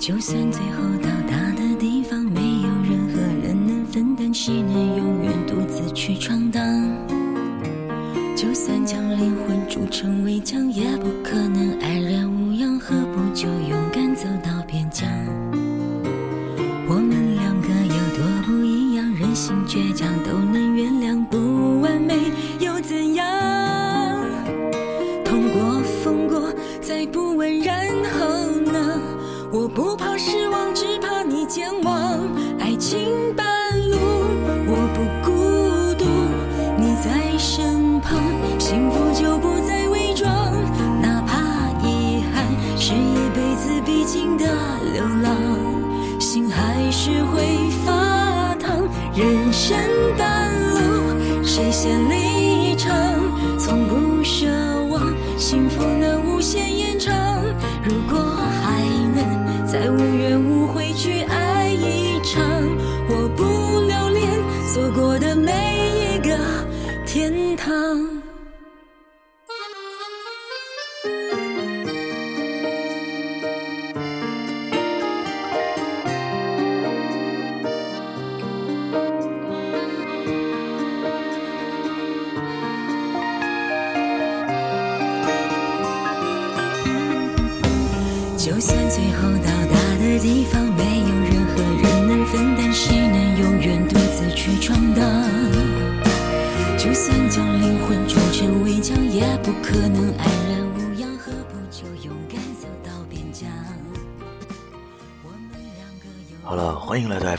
[0.00, 6.62] 就算最后到达的地方没有任何人能分担，谁能永远独自去闯荡？
[8.34, 11.89] 就算将灵魂铸成围墙，也不可能爱
[49.60, 52.29] 人生半路，谁先离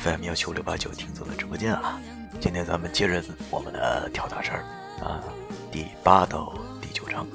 [0.03, 1.99] FM 幺七五六八九听总的直播间啊！
[2.39, 4.65] 今天咱们接着我们的跳大神儿
[4.99, 5.21] 啊，
[5.71, 7.27] 第八到第九章。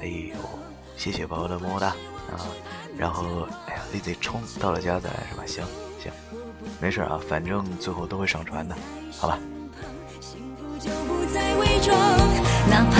[0.00, 0.36] 哎呦，
[0.96, 1.88] 谢谢宝宝的么么哒
[2.32, 2.48] 啊！
[2.96, 5.44] 然后，哎呀，Lazy 冲到了加载是吧？
[5.44, 5.62] 行
[6.02, 6.10] 行，
[6.80, 8.74] 没事啊，反正最后都会上传的，
[9.18, 9.38] 好吧？
[12.70, 12.96] 哪怕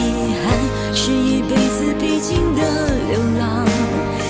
[0.00, 2.62] 遗憾是一辈子必经的
[3.08, 3.66] 流浪，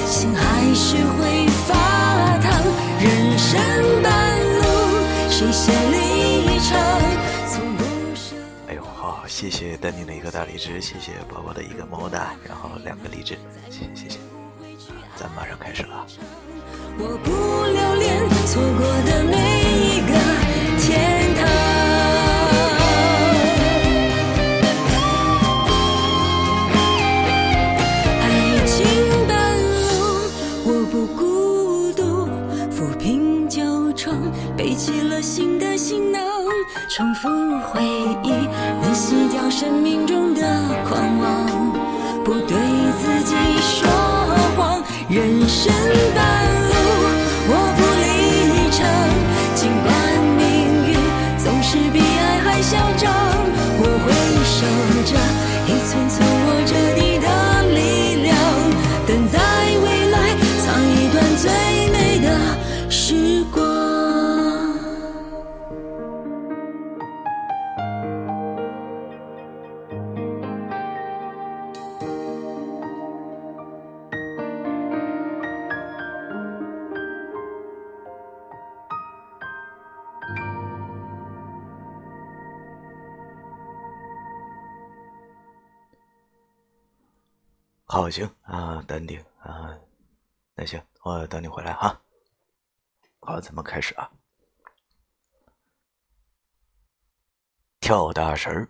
[0.04, 1.47] 心还是会
[9.32, 13.38] 谢谢丹宁的一个大荔枝，谢谢宝宝的一个么么哒，然后两个荔枝，
[13.70, 16.06] 谢谢谢谢，啊咱马上开始了。
[16.98, 17.31] 我不
[17.65, 19.34] 留恋错过的每
[19.88, 20.12] 一个
[20.78, 21.91] 天堂。
[39.62, 40.40] 生命中的
[40.88, 41.46] 狂妄，
[42.24, 42.58] 不对
[43.00, 43.88] 自己说
[44.56, 44.82] 谎。
[45.08, 45.72] 人生
[46.16, 46.41] 百
[87.92, 89.78] 好，行啊，淡定啊，
[90.54, 92.02] 那行，我等你回来哈。
[93.20, 94.10] 好，咱们开始啊。
[97.80, 98.66] 跳大神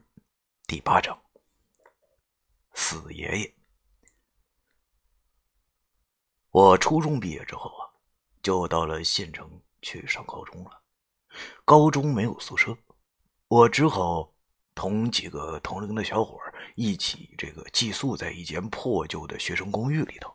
[0.66, 1.16] 第八章，
[2.74, 3.54] 死爷爷。
[6.50, 7.86] 我初中毕业之后啊，
[8.42, 9.48] 就到了县城
[9.82, 10.82] 去上高中了。
[11.64, 12.76] 高中没有宿舍，
[13.46, 14.34] 我只好
[14.74, 20.32] 同几个同龄的小伙儿一起这个寄宿在一间破旧的学生公寓里头，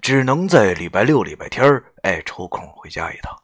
[0.00, 3.36] 只能在礼拜六、礼拜天儿哎抽空回家一趟。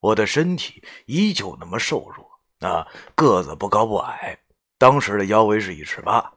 [0.00, 4.38] 我的身体依旧那么瘦弱啊，个子不高不矮，
[4.78, 6.32] 当时的腰围是一尺八，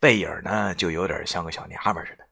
[0.00, 2.26] 背影呢就有点像个小娘们似的。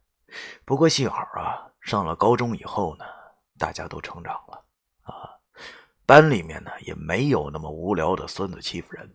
[0.65, 3.05] 不过幸好啊，上了高中以后呢，
[3.57, 4.65] 大家都成长了
[5.03, 5.31] 啊，
[6.05, 9.09] 班里面呢也没有那么无聊的孙子欺负人。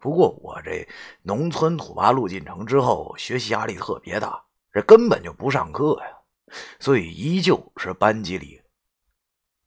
[0.00, 0.88] 不过我这
[1.22, 4.42] 农村土八路进城之后，学习压力特别大，
[4.72, 8.60] 这根本就不上课呀，所以依旧是班级里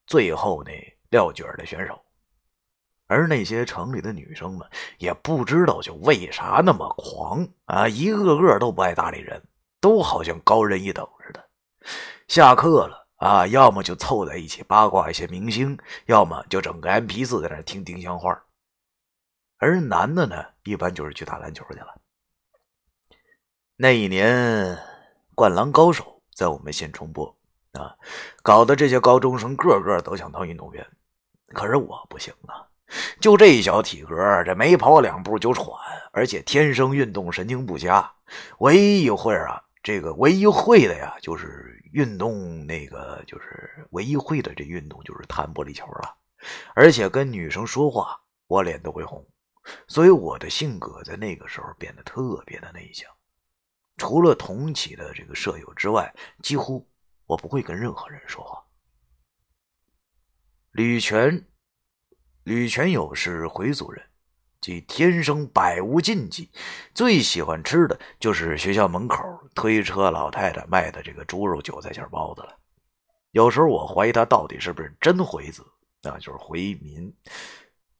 [0.07, 0.71] 最后那
[1.12, 2.00] 撂蹶的选手。
[3.06, 9.39] 而那些城里的女生们也不知道就为啥那么狂啊，一个个都不爱搭理人，
[9.79, 11.50] 都好像高人一等似的。
[12.27, 15.77] 下课了啊，要么就凑在一起八卦一些明星，
[16.07, 18.41] 要么就整个 MP 四在那听丁香花。
[19.63, 21.88] 而男的呢，一般就是去打篮球去了。
[23.77, 24.75] 那一年，
[25.33, 26.04] 《灌篮高手》
[26.38, 27.33] 在我们县重播
[27.71, 27.95] 啊，
[28.42, 30.86] 搞得这些高中生个个都想当运动员。
[31.54, 32.68] 可是我不行啊，
[33.21, 35.65] 就这一小体格，这没跑两步就喘，
[36.12, 38.12] 而且天生运动神经不佳。
[38.60, 46.13] 唯一会啊，这个唯一会的呀，就是运动那个，就是唯一会的这运动就是弹玻璃球了。
[46.75, 49.25] 而且跟女生说话，我脸都会红。
[49.88, 53.10] 所以我的性格在那个时候变得特别的内向，
[53.98, 56.89] 除了同起的这个舍友之外，几乎
[57.25, 58.62] 我不会跟任何人说话。
[60.71, 61.48] 吕全，
[62.44, 64.04] 吕全友是回族人，
[64.60, 66.51] 即天生百无禁忌，
[66.94, 69.24] 最喜欢吃的就是学校门口
[69.54, 72.60] 推车老太太卖的这个猪肉韭菜馅包子了。
[73.31, 75.63] 有时候我怀疑他到底是不是真回族，
[76.01, 77.15] 那就是回民。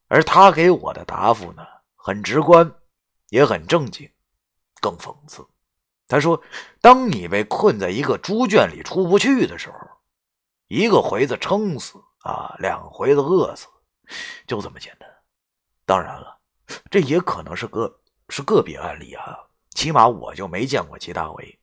[0.08, 1.66] 而他给我的答复呢，
[1.96, 2.70] 很直观，
[3.30, 4.10] 也很正经，
[4.80, 5.46] 更讽刺。
[6.06, 6.40] 他说
[6.82, 9.78] ：“当你被困在一个猪圈里出不去的时候，
[10.68, 13.66] 一个回子撑死啊，两回子饿死，
[14.46, 15.08] 就这么简单。
[15.86, 16.38] 当然了，
[16.90, 19.38] 这也可能是个是个别案例啊，
[19.70, 21.58] 起码我就没见过其他回。”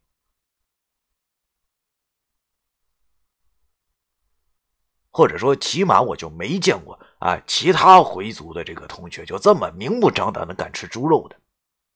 [5.14, 11.36] 或者说，起码我就没见过啊，其他回族的这个同学就这么明目张胆的敢吃猪肉的。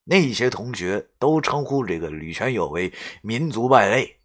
[0.03, 2.93] 那些同学都称呼这个吕全友为
[3.23, 4.19] 民族败类，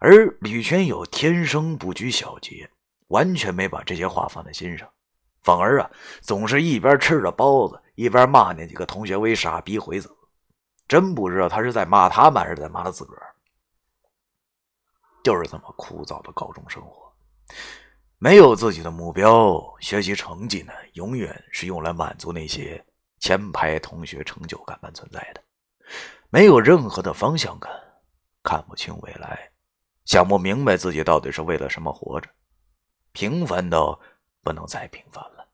[0.00, 2.70] 而吕全友天生不拘小节，
[3.08, 4.88] 完全没把这些话放在心上，
[5.42, 5.90] 反而啊，
[6.22, 10.10] 总是一边吃着包子，一边骂那几个同学为傻逼回子。
[10.88, 13.34] 真不知道他是在骂他们，还是在骂他自个儿。
[15.22, 17.12] 就是这么枯燥的高中生活。
[18.20, 22.84] 没有自己的目标，学习成绩呢，永远是用来满足那些
[23.20, 25.42] 前排同学成就感般存在的。
[26.28, 27.70] 没有任何的方向感，
[28.42, 29.48] 看不清未来，
[30.04, 32.28] 想不明白自己到底是为了什么活着，
[33.12, 33.98] 平凡到
[34.42, 35.46] 不能再平凡了。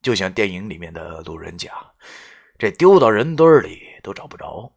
[0.00, 1.72] 就像电影里面的路人甲，
[2.56, 4.72] 这丢到人堆里都找不着。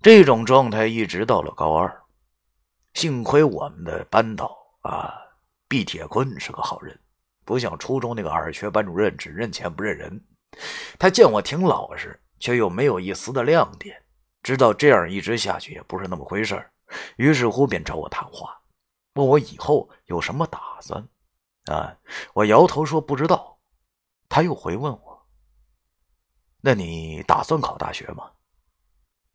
[0.00, 2.04] 这种状态一直到了高二，
[2.94, 5.25] 幸亏我们的班导啊。
[5.68, 6.98] 毕铁坤是个好人，
[7.44, 10.24] 不像初中那个二缺班主任，只认钱不认人。
[10.98, 14.00] 他见我挺老实，却又没有一丝的亮点，
[14.42, 16.70] 知道这样一直下去也不是那么回事
[17.16, 18.56] 于是乎便找我谈话，
[19.14, 21.06] 问我以后有什么打算。
[21.64, 21.98] 啊，
[22.32, 23.58] 我摇头说不知道。
[24.28, 25.26] 他又回问我
[26.62, 28.30] ：“那你打算考大学吗？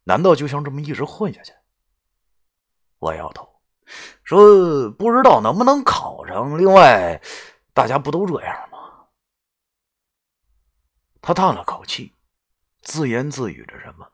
[0.04, 1.54] 难道就想这么一直混下去？”
[3.00, 3.51] 我摇头。
[4.24, 6.58] 说不知道能不能考上。
[6.58, 7.22] 另外，
[7.74, 8.78] 大家不都这样吗？
[11.22, 12.16] 他叹了口气，
[12.82, 14.08] 自言自语着什么：“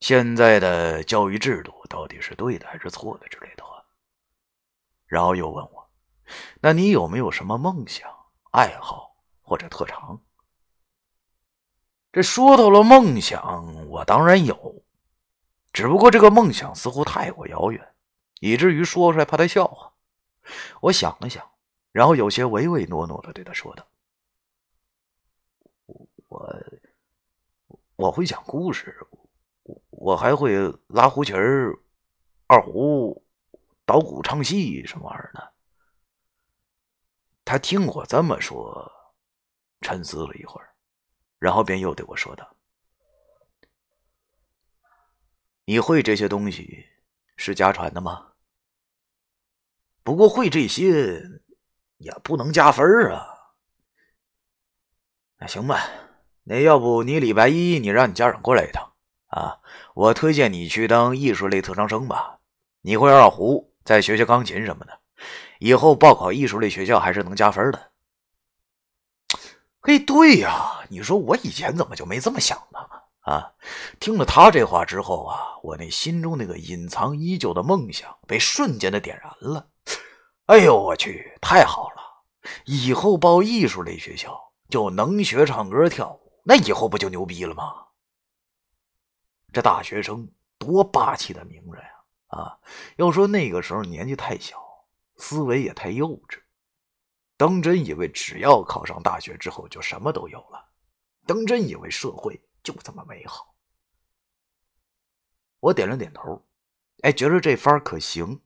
[0.00, 3.82] 现在的教育制度到底是对的还是错的？”之类的话。
[5.06, 5.90] 然后又问我
[6.60, 8.08] ：“那你有没有什么梦想、
[8.52, 10.20] 爱好或者特长？”
[12.12, 14.84] 这说到了梦想，我当然有，
[15.72, 17.93] 只不过这个梦想似乎太过遥远。
[18.44, 19.90] 以至于说出来怕他笑话。
[20.82, 21.50] 我想了想，
[21.92, 23.88] 然后有些唯唯诺诺的对他说道
[26.28, 26.62] ：“我
[27.96, 28.94] 我会讲故事，
[29.88, 30.54] 我还会
[30.88, 31.34] 拉胡琴、
[32.46, 33.24] 二胡、
[33.86, 35.54] 捣鼓、唱戏什么玩意儿的。”
[37.46, 38.92] 他听我这么说，
[39.80, 40.68] 沉思了一会儿，
[41.38, 42.54] 然后便又对我说道
[45.64, 46.84] ：“你会这些东西？”
[47.36, 48.33] 是家传的吗？
[50.04, 51.20] 不过会这些
[51.96, 53.26] 也不能加分啊。
[55.38, 55.80] 那行吧，
[56.44, 58.92] 那要不你礼拜一你让你家长过来一趟
[59.26, 59.58] 啊？
[59.94, 62.38] 我推荐你去当艺术类特长生吧。
[62.82, 65.00] 你会二胡，再学学钢琴什么的，
[65.58, 67.90] 以后报考艺术类学校还是能加分的。
[69.80, 72.78] 嘿，对呀，你说我以前怎么就没这么想呢？
[73.20, 73.54] 啊！
[73.98, 79.70] 听了他这话之后啊，我那心中那个隐藏已久的梦想被瞬间的点燃了。
[80.46, 82.02] 哎呦我去，太好了！
[82.66, 87.86] 以后报艺术类学校就能学唱歌跳舞，那以后不就牛逼了吗？
[89.52, 92.38] 这大学生多霸气的名人呀！
[92.38, 92.58] 啊，
[92.96, 94.62] 要说那个时候年纪太小，
[95.16, 96.42] 思维也太幼稚，
[97.36, 100.68] 当真以为只要考上大学之后就什么都有了，
[101.24, 102.40] 当真以为社会。
[102.62, 103.54] 就这么美好，
[105.60, 106.42] 我点了点头，
[107.02, 108.40] 哎，觉得这番可行。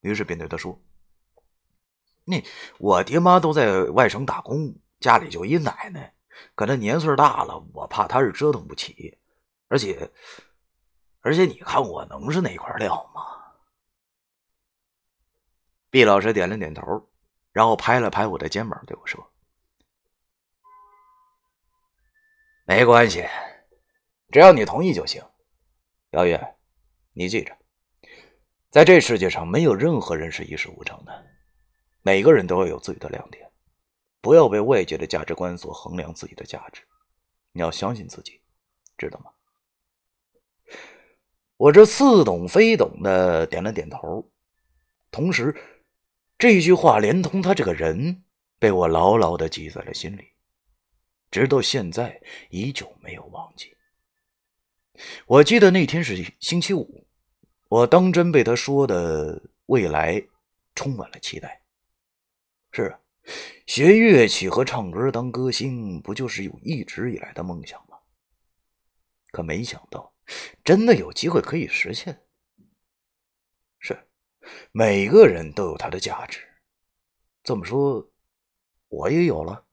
[0.00, 0.78] 于是便对他说
[2.28, 2.42] ：“那
[2.78, 6.12] 我爹妈都在外省打工，家里就一奶奶，
[6.56, 9.16] 可那年岁大了，我怕她是折腾不起。
[9.68, 10.10] 而且，
[11.20, 13.22] 而且你看我能是那块料吗？”
[15.88, 17.08] 毕老师点了点头，
[17.52, 19.32] 然后拍了拍我的肩膀，对我说
[22.66, 23.24] ：“没关系，
[24.32, 25.22] 只要你同意就行。
[26.10, 26.56] 姚月，
[27.12, 27.56] 你记着，
[28.70, 31.26] 在这世界上没有任何人是一事无成的，
[32.06, 33.50] 每个人都要有自己的亮点，
[34.20, 36.80] 不要被外界的价值观所衡量自己的价值。
[37.50, 38.40] 你要相信自己，
[38.96, 39.32] 知道吗？”
[41.58, 44.30] 我这似懂非懂的点了点头，
[45.10, 45.52] 同时。
[46.38, 48.22] 这句话连同他这个人，
[48.60, 50.28] 被我牢牢的记在了心里，
[51.30, 53.74] 直到现在依旧没有忘记。
[55.26, 57.04] 我记得那天是星期五，
[57.68, 60.22] 我当真被他说的未来
[60.76, 61.62] 充满了期待。
[62.76, 63.00] 是啊，
[63.66, 67.96] 学乐器和唱歌当歌星，不就是有一直以来的梦想吗？
[69.30, 70.12] 可没想到，
[70.62, 72.20] 真的有机会可以实现。
[73.78, 73.98] 是
[74.72, 76.46] 每个人都有他的价值，
[77.42, 78.10] 这么说，
[78.88, 79.64] 我也有了。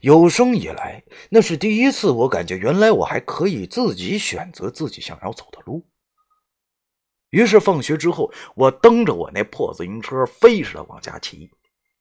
[0.00, 5.86] 有生以来，那是第一次，我感觉原来我还可以自己选择自己想要走的路。
[7.32, 11.50] 于是放学之后，我蹬着我那破自行车飞似的往家骑，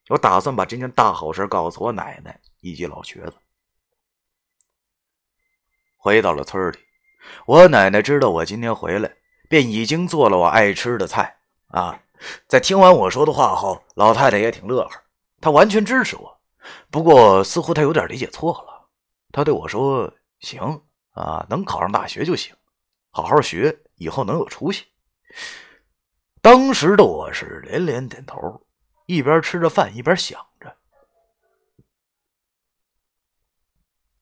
[0.08, 3.34] 我打算把这件大好事告诉我奶奶以及老瘸子。
[5.98, 6.78] 回到了村里，
[7.46, 9.12] 我奶奶知道我今天回来。
[9.50, 11.36] 便已经做了我爱吃的菜
[11.68, 12.02] 啊！
[12.48, 14.92] 在听完我说的话后，老太太也挺乐呵，
[15.42, 16.40] 她完全支持我。
[16.90, 18.88] 不过，似乎她有点理解错了。
[19.34, 20.10] 她对我说
[20.40, 22.56] ：“行啊，能考上大学就行，
[23.10, 24.86] 好好学，以后能有出息。”
[26.42, 28.66] 当时的我是连连点头，
[29.06, 30.76] 一边吃着饭一边想着。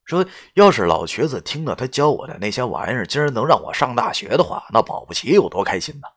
[0.03, 0.25] 说，
[0.55, 6.07] 要是老瘸子听到他教我的那些玩意儿，竟然能让我上大学的话，那保不齐有多开心呢？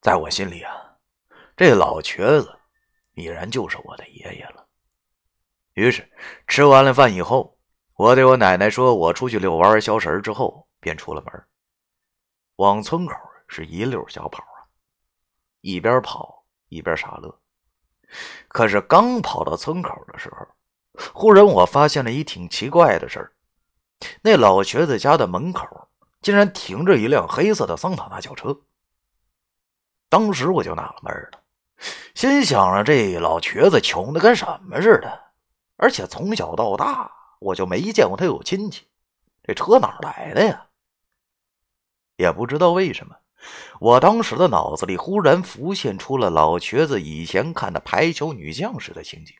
[0.00, 0.96] 在我心里啊，
[1.56, 2.58] 这老瘸子
[3.14, 4.66] 已然就是我的爷爷了。
[5.74, 6.10] 于是
[6.46, 7.58] 吃完了饭以后，
[7.96, 11.44] 我对我奶奶说：“我出去遛弯消食。”之后便出了门，
[12.56, 13.14] 往村口
[13.48, 14.66] 是一溜小跑啊，
[15.60, 17.40] 一边跑一边傻乐。
[18.48, 20.46] 可是刚跑到村口的时候，
[21.12, 23.32] 忽然，我发现了一挺奇怪的事儿：
[24.22, 25.66] 那老瘸子家的门口
[26.20, 28.56] 竟然停着一辆黑色的桑塔纳轿车。
[30.08, 31.42] 当时我就纳了闷了，
[32.14, 35.32] 心想着这老瘸子穷的跟什么似的，
[35.76, 38.86] 而且从小到大我就没见过他有亲戚，
[39.42, 40.68] 这车哪来的呀？
[42.16, 43.16] 也不知道为什么，
[43.80, 49.34] 我当时的脑子里忽然浮现出了老瘸子以前看的排球女将时的情景。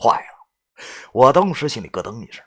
[0.00, 0.84] 坏了！
[1.12, 2.44] 我当时心里咯噔一声，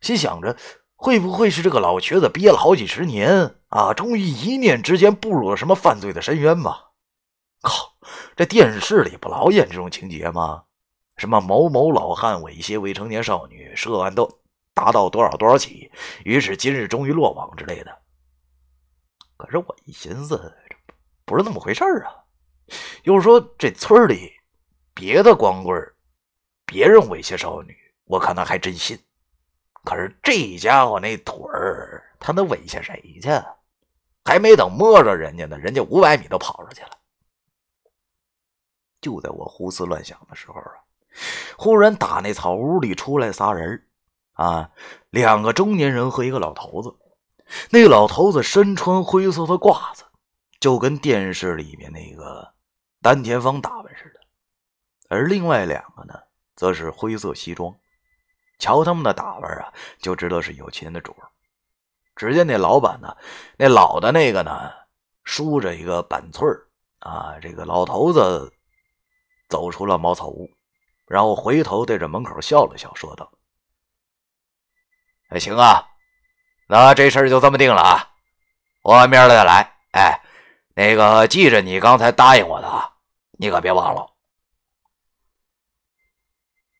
[0.00, 0.56] 心想着
[0.96, 6.92] 会不会是这个老瘸子憋了好几十年啊，终于一念之间步入了什么犯罪的深渊吧？
[7.60, 7.94] 靠，
[8.34, 10.64] 这电视里不老演这种情节吗？
[11.16, 14.40] 什么某某老汉猥亵未成年少女，涉案都
[14.74, 15.92] 达到多少多少起，
[16.24, 18.01] 于是今日终于落网之类的。
[19.36, 20.36] 可是我一寻思，
[20.68, 20.76] 这
[21.24, 22.14] 不是那么回事啊。
[23.04, 24.32] 又说这村里
[24.94, 25.76] 别的光棍
[26.64, 28.98] 别人猥亵少女，我可能还真信。
[29.84, 33.28] 可是这家伙那腿儿，他能猥亵谁去？
[34.24, 36.90] 还没等摸着人家呢，人家五百米都跑出去了。
[39.00, 40.78] 就在我胡思乱想的时候啊，
[41.58, 43.88] 忽然打那草屋里出来仨人
[44.34, 44.70] 啊，
[45.10, 46.96] 两个中年人和一个老头子。
[47.70, 50.04] 那老头子身穿灰色的褂子，
[50.60, 52.52] 就跟电视里面那个
[53.00, 54.20] 丹田芳打扮似的。
[55.08, 56.14] 而另外两个呢？
[56.54, 57.74] 则是灰色西装，
[58.58, 61.26] 瞧他们的打扮啊，就知道是有钱的主儿。
[62.14, 63.16] 只见那老板呢，
[63.56, 64.70] 那老的那个呢，
[65.24, 66.68] 梳着一个板寸儿
[67.00, 67.38] 啊。
[67.40, 68.52] 这个老头子
[69.48, 70.48] 走出了茅草屋，
[71.06, 73.32] 然后回头对着门口笑了笑，说道
[75.30, 75.82] ：“哎，行啊，
[76.72, 78.08] 那这事儿就这么定了啊。
[78.82, 79.70] 我明儿再来。
[79.92, 80.18] 哎，
[80.74, 82.90] 那个记着你刚才答应我的啊，
[83.32, 84.10] 你可别忘了。”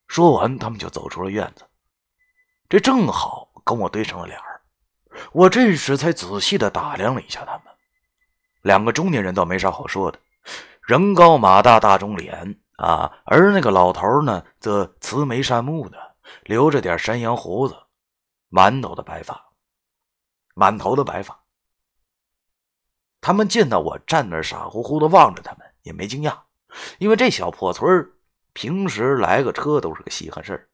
[0.09, 1.67] 说完，他们就走出了院子。
[2.71, 4.63] 这正好跟我对上了脸儿。
[5.33, 7.65] 我这时才仔细的打量了一下他们，
[8.63, 10.19] 两个中年人倒没啥好说的，
[10.87, 13.13] 人高马大，大中脸啊。
[13.27, 15.99] 而那个老头呢，则慈眉善目的，
[16.45, 17.77] 留着点山羊胡子，
[18.49, 19.52] 满头的白发，
[20.55, 21.45] 满头的白发。
[23.21, 26.41] 他们见到我站那傻乎乎的望着他们，也没惊讶，
[26.99, 28.13] 因为这小破村
[28.53, 30.69] 平时来个车都是个稀罕事儿，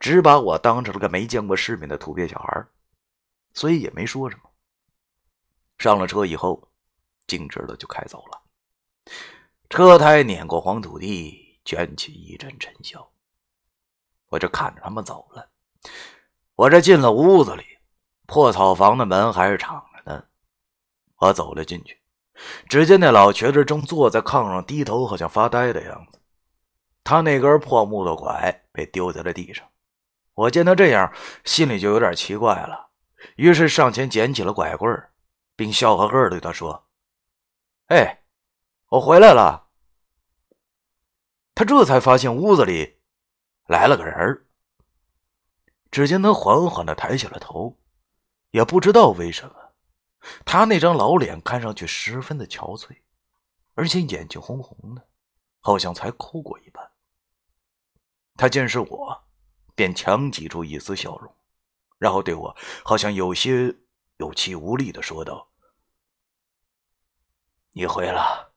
[0.00, 2.66] 只把我当成了个没见过世面的土鳖小孩
[3.54, 4.50] 所以也没说什么。
[5.78, 6.68] 上了车以后，
[7.26, 8.42] 径直的就开走了。
[9.70, 13.10] 车胎碾过黄土地，卷起一阵尘嚣。
[14.28, 15.48] 我就看着他们走了。
[16.54, 17.71] 我这进了屋子里，
[18.26, 20.24] 破草房的门还是敞着呢。
[21.16, 22.00] 我走了进去，
[22.68, 26.20] 只见那老瘸子正坐在炕上低头，好像发呆的样子。
[27.04, 29.66] 他那根破木头拐被丢在了地上。
[30.34, 31.12] 我见他这样，
[31.44, 32.88] 心里就有点奇怪了，
[33.36, 35.08] 于是上前捡起了拐棍。
[35.54, 36.88] 并笑呵呵的对他说
[37.88, 38.22] ：“哎，
[38.88, 39.68] 我回来了。”
[41.54, 42.98] 他这才发现屋子里
[43.66, 44.46] 来了个人
[45.90, 47.78] 只见他缓缓的抬起了头，
[48.52, 49.74] 也不知道为什么，
[50.44, 53.02] 他那张老脸看上去十分的憔悴，
[53.74, 55.08] 而且眼睛红红的，
[55.60, 56.92] 好像才哭过一般。
[58.36, 59.24] 他见是我，
[59.74, 61.34] 便强挤出一丝笑容，
[61.98, 63.74] 然后对我好像有些
[64.18, 65.50] 有气无力的说道。
[67.72, 68.52] 你回了，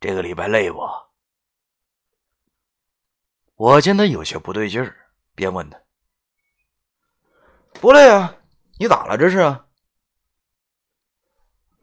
[0.00, 0.80] 这个礼拜累不？
[3.56, 5.78] 我见他有些不对劲儿，便问他
[7.80, 8.36] ：“不累啊？
[8.78, 9.16] 你咋了？
[9.16, 9.38] 这是？”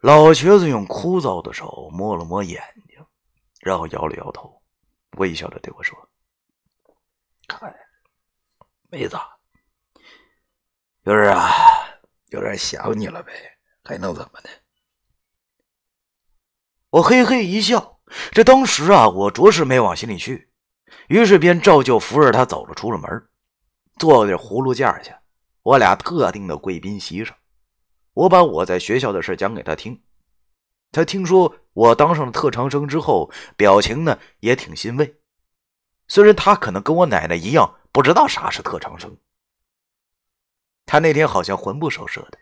[0.00, 3.04] 老瘸子用枯燥的手摸了摸眼睛，
[3.60, 4.62] 然后摇了摇头，
[5.18, 5.94] 微笑着对我说
[7.46, 7.74] ：“看，
[8.88, 9.18] 妹子，
[11.04, 11.50] 就是啊，
[12.28, 13.30] 有点想你了呗，
[13.84, 14.48] 还能怎么的？”
[16.88, 18.00] 我嘿嘿一笑，
[18.32, 20.50] 这当时啊，我着实没往心里去，
[21.08, 23.28] 于是便照旧扶着他走了出了门，
[23.98, 25.19] 坐在葫芦架下，
[25.70, 27.36] 我俩特定的贵宾席上，
[28.12, 30.02] 我把我在学校的事讲给他听。
[30.90, 35.20] 他听说我当上了特长生之后，表情呢也挺欣慰。
[36.08, 39.16] 虽然他可能跟我奶奶一样不知道啥是特长生，
[40.86, 42.38] 他那天好像魂不守舍的。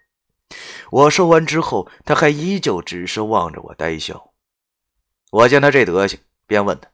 [0.90, 4.32] 我说完之后，他还依旧只是望着我呆笑。
[5.32, 6.88] 我见他这德行，便问他：“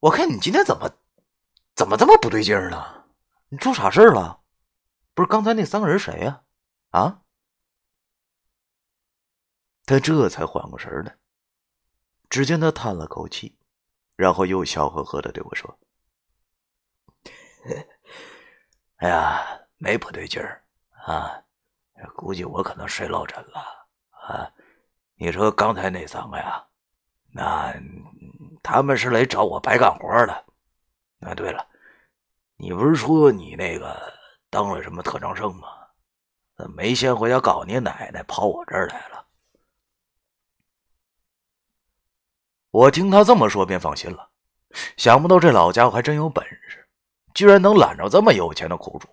[0.00, 0.90] 我看你今天怎么，
[1.76, 3.04] 怎么这么不对劲呢？
[3.50, 4.40] 你出啥事了？
[5.18, 6.44] 不是刚才那三个人谁呀？
[6.90, 7.22] 啊？”
[9.84, 11.18] 他这才缓过神来。
[12.30, 13.58] 只见他叹了口气，
[14.14, 15.76] 然后又笑呵呵的对我说
[18.98, 20.64] ：“哎呀，没不对劲儿
[21.04, 21.42] 啊，
[22.14, 24.48] 估计我可能睡落枕了啊。
[25.16, 26.64] 你说刚才那三个呀？”
[27.34, 27.74] 那
[28.62, 30.32] 他们是来找我白干活的。
[31.22, 31.68] 啊，对了，
[32.54, 34.16] 你不是说你那个
[34.50, 35.68] 当了什么特长生吗？
[36.56, 39.24] 怎么没先回家告你奶奶，跑我这儿来了？
[42.70, 44.28] 我听他这么说，便放心了。
[44.96, 46.86] 想不到这老家伙还真有本事，
[47.32, 49.08] 居然能揽着这么有钱的苦主。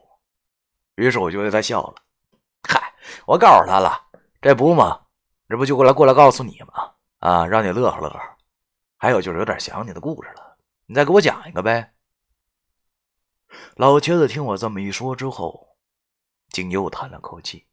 [0.96, 1.96] 于是我就对他笑了。
[2.68, 2.94] 嗨，
[3.26, 4.02] 我告诉他了，
[4.42, 5.00] 这不嘛，
[5.48, 6.92] 这不就过来过来告诉你吗？
[7.20, 8.20] 啊，让你乐呵乐呵，
[8.98, 11.95] 还有就是有点想你的故事了，你再给我讲一个呗。
[13.76, 15.78] 老瘸子听我这么一说之后，
[16.50, 17.68] 竟又叹了口气，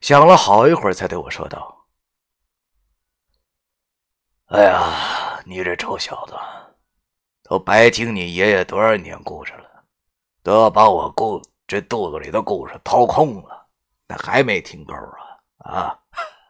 [0.00, 1.86] 想了好一会儿，才对我说道
[4.46, 6.34] ：“哎呀，你这臭小子，
[7.42, 9.84] 都白听你爷爷多少年故事了，
[10.42, 13.68] 都要把我故这肚子里的故事掏空了，
[14.06, 14.94] 那还没听够
[15.58, 15.70] 啊？
[15.70, 15.98] 啊！”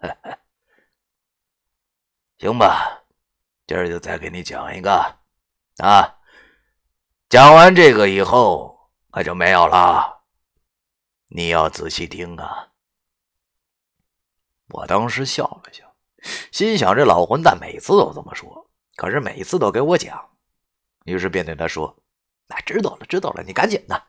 [2.38, 3.02] 行吧，
[3.66, 4.92] 今儿就再给你讲一个，
[5.78, 6.15] 啊，
[7.28, 10.24] 讲完这个以后可就没有了，
[11.28, 12.72] 你要仔细听啊。
[14.68, 15.96] 我当时笑了笑，
[16.52, 20.30] 心想这老混蛋每次都这么说，可是每次都给我讲，
[21.04, 22.00] 于是便对他说
[22.46, 24.06] ：“那知道了，知道了，你赶紧的。”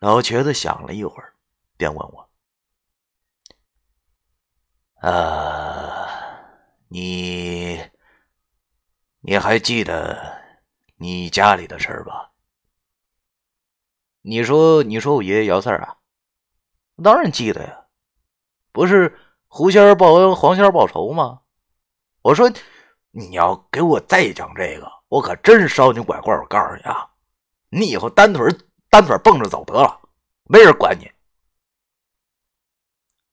[0.00, 1.34] 老瘸子想了一会儿，
[1.76, 2.30] 便问我。
[4.96, 6.06] 呃，
[6.88, 7.90] 你
[9.24, 10.42] 你还记得
[10.96, 12.32] 你家里的事儿吧？
[14.22, 15.98] 你说，你说我爷爷姚四啊？
[17.02, 17.86] 当然记得呀，
[18.72, 21.42] 不是狐仙报恩，黄仙报仇吗？
[22.22, 22.52] 我说，
[23.12, 26.36] 你要给我再讲这个，我可真烧你拐棍！
[26.40, 27.08] 我告诉你啊，
[27.68, 28.44] 你以后单腿
[28.90, 30.00] 单腿蹦着走得了，
[30.44, 31.08] 没人管你。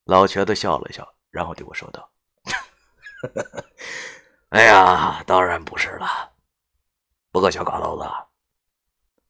[0.06, 1.08] 老瘸子笑了笑。
[1.32, 2.12] 然后对我说道
[4.50, 6.34] ：“哎呀，当然不是了。
[7.32, 8.10] 不过小嘎头子，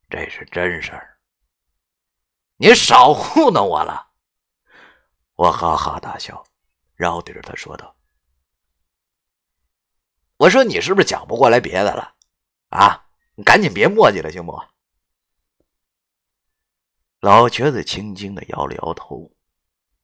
[0.10, 1.19] 这是真事儿。
[2.55, 4.12] 你少糊弄我了。
[5.36, 6.41] 我哈哈大笑，
[6.95, 7.95] 然后对着他说道
[10.38, 12.15] ：“我说你是不是讲不过来别的了？
[12.69, 14.58] 啊，你赶紧别墨迹了，行不？”
[17.19, 19.29] 老瘸子轻轻的摇了摇头，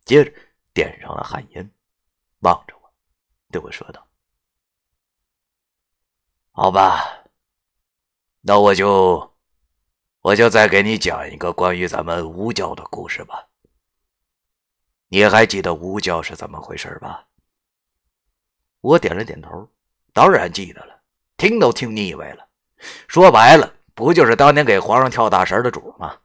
[0.03, 0.33] 接着
[0.73, 1.73] 点上了旱烟，
[2.39, 2.93] 望着我，
[3.49, 4.05] 对我说道
[6.57, 7.03] ：“好吧，
[8.39, 9.35] 那我就
[10.21, 13.45] 我就再给你讲一个关于咱们巫教的故事吧。”
[15.09, 17.27] 你还记得巫教是怎么回事吧？
[18.79, 19.69] 我点了点头，
[20.13, 21.01] 当然记得了，
[21.35, 22.47] 听都听腻歪了。
[23.09, 26.17] 说白了，不就是当年给皇上跳大神的主吗？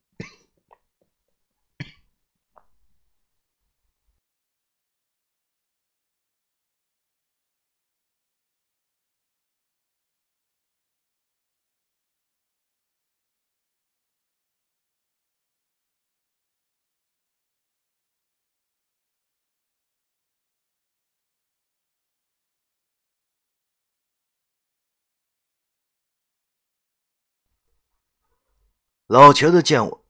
[29.07, 30.05] 老瘸子见我，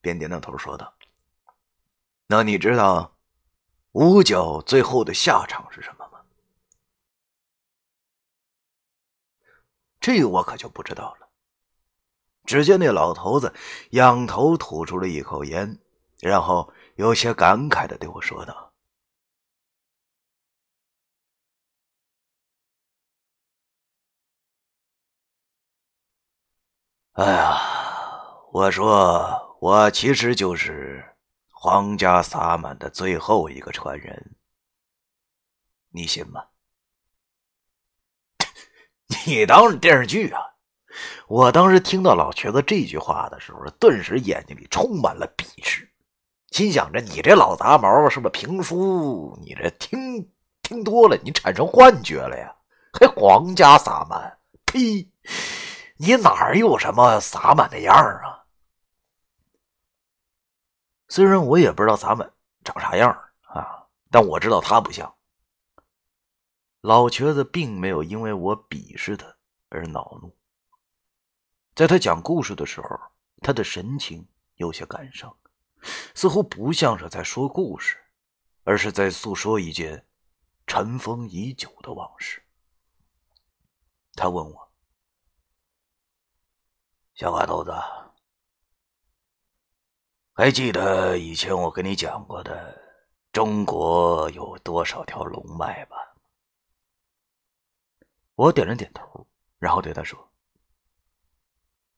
[0.00, 0.92] 便点点头说道
[2.26, 3.16] ：“那你知道
[3.92, 6.20] 五角最后的下场是什么吗？”
[10.00, 11.28] 这我可就不知道了。
[12.44, 13.54] 只见那老头子
[13.90, 15.78] 仰头吐出了一口烟，
[16.18, 18.72] 然后有些感慨的对我说道
[27.14, 27.76] ：“哎呀！”
[28.52, 31.04] 我说，我其实就是
[31.52, 34.34] 皇家萨满的最后一个传人，
[35.90, 36.42] 你信吗？
[39.24, 40.40] 你当是电视剧啊！
[41.28, 45.88] 我当时听到老瘸子这句话的时候，顿时眼睛里充满了鄙视，
[46.50, 49.38] 心想着你这老杂毛是不是评书？
[49.42, 50.28] 你这听
[50.62, 52.52] 听多了，你产生幻觉了呀？
[52.98, 54.38] 还皇家萨满？
[54.66, 55.08] 呸！
[55.98, 58.39] 你哪有什么萨满的样啊？
[61.10, 63.10] 虽然我也不知道咱们长啥样
[63.48, 65.12] 啊，但我知道他不像。
[66.82, 69.26] 老瘸子并没有因为我鄙视他
[69.70, 70.34] 而恼怒，
[71.74, 72.88] 在他讲故事的时候，
[73.42, 75.36] 他的神情有些感伤，
[76.14, 77.98] 似乎不像是在说故事，
[78.62, 80.06] 而是在诉说一件
[80.64, 82.40] 尘封已久的往事。
[84.14, 84.72] 他问我
[87.16, 87.72] ：“小花头子。”
[90.32, 92.80] 还记得以前我跟你讲过的
[93.30, 95.96] 中国有多少条龙脉吧？
[98.36, 99.26] 我点了点头，
[99.58, 100.30] 然后对他说：“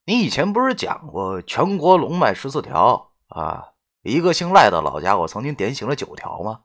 [0.04, 3.74] 你以前不是讲过全国龙脉十四条啊？
[4.00, 6.64] 一个姓赖的老家伙曾经点醒了九条吗？”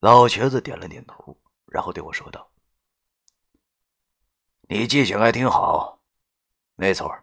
[0.00, 2.50] 老瘸子点了点头，然后对我说道
[4.68, 6.00] ：“你记性还挺好，
[6.76, 7.14] 没错。”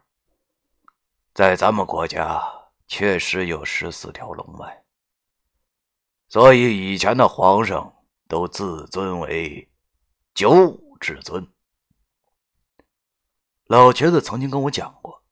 [1.34, 2.44] 在咱们国家
[2.88, 4.84] 确实有十四条龙脉，
[6.28, 7.94] 所以以前的皇上
[8.28, 9.72] 都自尊为
[10.34, 11.48] 九五至尊。
[13.68, 15.24] 老瘸子曾经跟我讲过，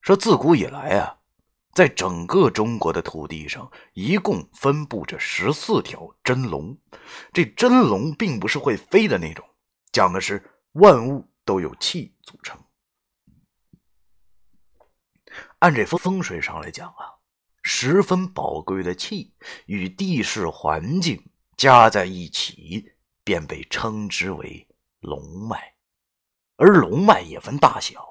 [0.00, 1.18] 说自古以来啊，
[1.74, 6.74] 在整个中国的土地上，一共分布着十四条真龙。
[7.34, 9.46] 这真龙并不是会飞的那种，
[9.92, 12.58] 讲的是万物都有气组成。
[15.60, 17.18] 按这风风水上来讲啊，
[17.62, 19.34] 十分宝贵的气
[19.66, 21.20] 与地势环境
[21.56, 22.92] 加在一起，
[23.24, 24.68] 便被称之为
[25.00, 25.74] 龙脉。
[26.56, 28.06] 而龙脉也分大小，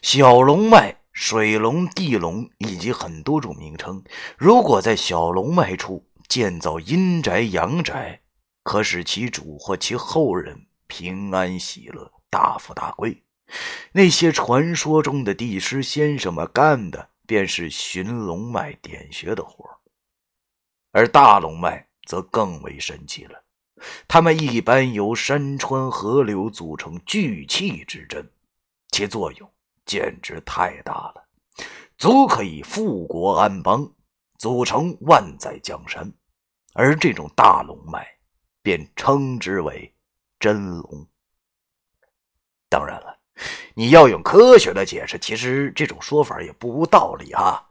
[0.00, 4.02] 小龙脉、水龙、地龙以及很多种名称。
[4.38, 8.20] 如果在小龙脉处建造阴宅、阳宅，
[8.62, 13.24] 可使其主或其后人平安喜乐、大富大贵。
[13.92, 19.64] 那些传说中的帝师先生们干的便是寻龙脉点穴的活
[20.90, 23.42] 而大龙脉则更为神奇了。
[24.08, 28.28] 他们一般由山川河流组成聚气之阵，
[28.90, 29.50] 其作用
[29.84, 31.28] 简直太大了，
[31.98, 33.90] 足可以富国安邦，
[34.38, 36.10] 组成万载江山。
[36.72, 38.06] 而这种大龙脉，
[38.62, 39.94] 便称之为
[40.38, 41.06] 真龙。
[42.68, 43.18] 当然了。
[43.74, 47.62] 你要用科学的解释，其实这种说法也不无道理啊。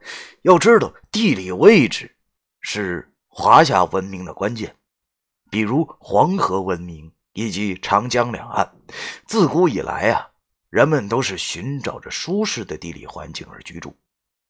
[0.44, 2.16] 要知道，地理位置
[2.62, 4.76] 是华夏文明的关键，
[5.50, 8.72] 比如黄河文明以及长江两岸，
[9.26, 10.30] 自古以来啊，
[10.70, 13.96] 人们都是寻找着舒适的地理环境而居住。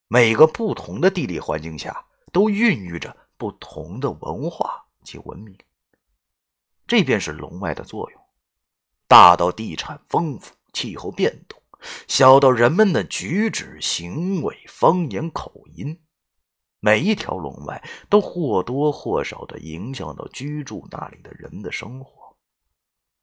[0.08, 5.56] 每个不同的地理环境下都孕育着不同的文化及文明。
[6.86, 8.20] 这便是龙脉的作用，
[9.08, 11.58] 大到地产丰富、气候变动，
[12.06, 15.98] 小到人们的举止行为、方言口音，
[16.80, 22.36] 每一条龙脉都或多或少的影响到居住那里的人的生活。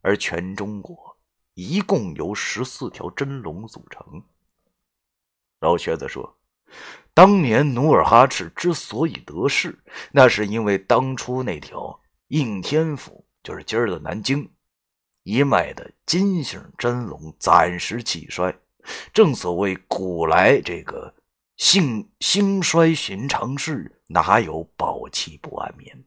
[0.01, 1.15] 而全中国
[1.53, 4.23] 一共由十四条真龙组成。
[5.59, 6.35] 老瘸子说
[7.13, 9.77] ：“当年努尔哈赤之所以得势，
[10.11, 14.49] 那是因为当初那条应天府。”就是今儿的南京
[15.23, 18.53] 一脉的金姓真龙暂时气衰，
[19.13, 21.13] 正所谓古来这个
[21.57, 26.03] 兴兴衰寻常事，哪有保气不安眠？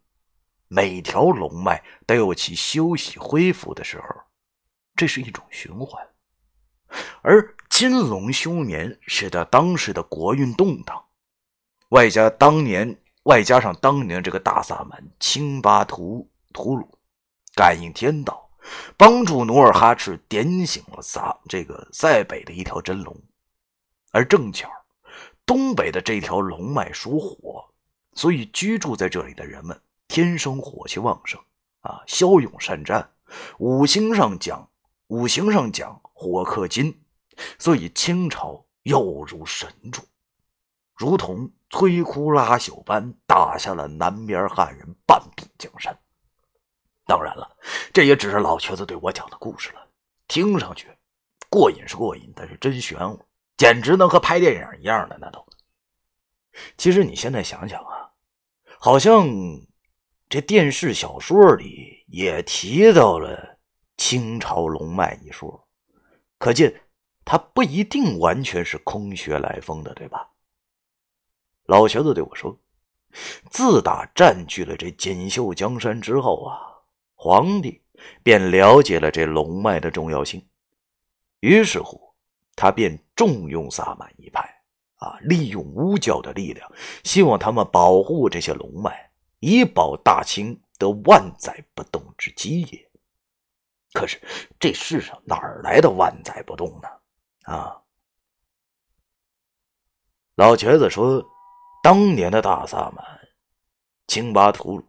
[0.68, 4.06] 每条龙脉都有其休息恢复的时候，
[4.94, 6.06] 这是一种循环。
[7.22, 11.02] 而金龙休眠，使得当时的国运动荡，
[11.88, 16.98] 外加当年外加上当年这个大萨满清巴图图鲁。
[17.54, 18.45] 感应天道，
[18.96, 23.16] 帮助努尔哈赤点醒了撒这个塞北的一条真龙，
[24.12, 24.70] 而正巧
[25.44, 27.64] 东北的这条龙脉属火，
[28.14, 31.40] 所以居住在这里的人们天生火气旺盛
[31.80, 33.10] 啊，骁勇善战。
[33.58, 34.68] 五行上讲，
[35.08, 37.02] 五行上讲火克金，
[37.58, 40.00] 所以清朝又如神助，
[40.94, 45.98] 如同摧枯拉朽般打下了南边汉人半壁江山。
[47.06, 47.48] 当然了，
[47.92, 49.88] 这也只是老瘸子对我讲的故事了。
[50.26, 50.88] 听上去
[51.48, 53.24] 过瘾是过瘾，但是真玄乎，
[53.56, 55.46] 简直能和拍电影一样的那都。
[56.76, 58.10] 其实你现在想想啊，
[58.80, 59.24] 好像
[60.28, 63.58] 这电视小说里也提到了
[63.96, 65.68] 清朝龙脉一说，
[66.38, 66.82] 可见
[67.24, 70.28] 它不一定完全是空穴来风的，对吧？
[71.66, 72.58] 老瘸子对我说
[73.50, 76.74] ：“自打占据了这锦绣江山之后啊。”
[77.26, 77.82] 皇帝
[78.22, 80.46] 便了解了这龙脉的重要性，
[81.40, 82.00] 于是乎，
[82.54, 84.48] 他便重用萨满一派，
[84.94, 86.70] 啊，利用巫教的力量，
[87.02, 89.10] 希望他们保护这些龙脉，
[89.40, 92.88] 以保大清得万载不动之基业。
[93.92, 94.20] 可是，
[94.60, 96.88] 这世上哪来的万载不动呢？
[97.52, 97.82] 啊！
[100.36, 101.20] 老瘸子说，
[101.82, 103.04] 当年的大萨满
[104.06, 104.86] 青巴图鲁。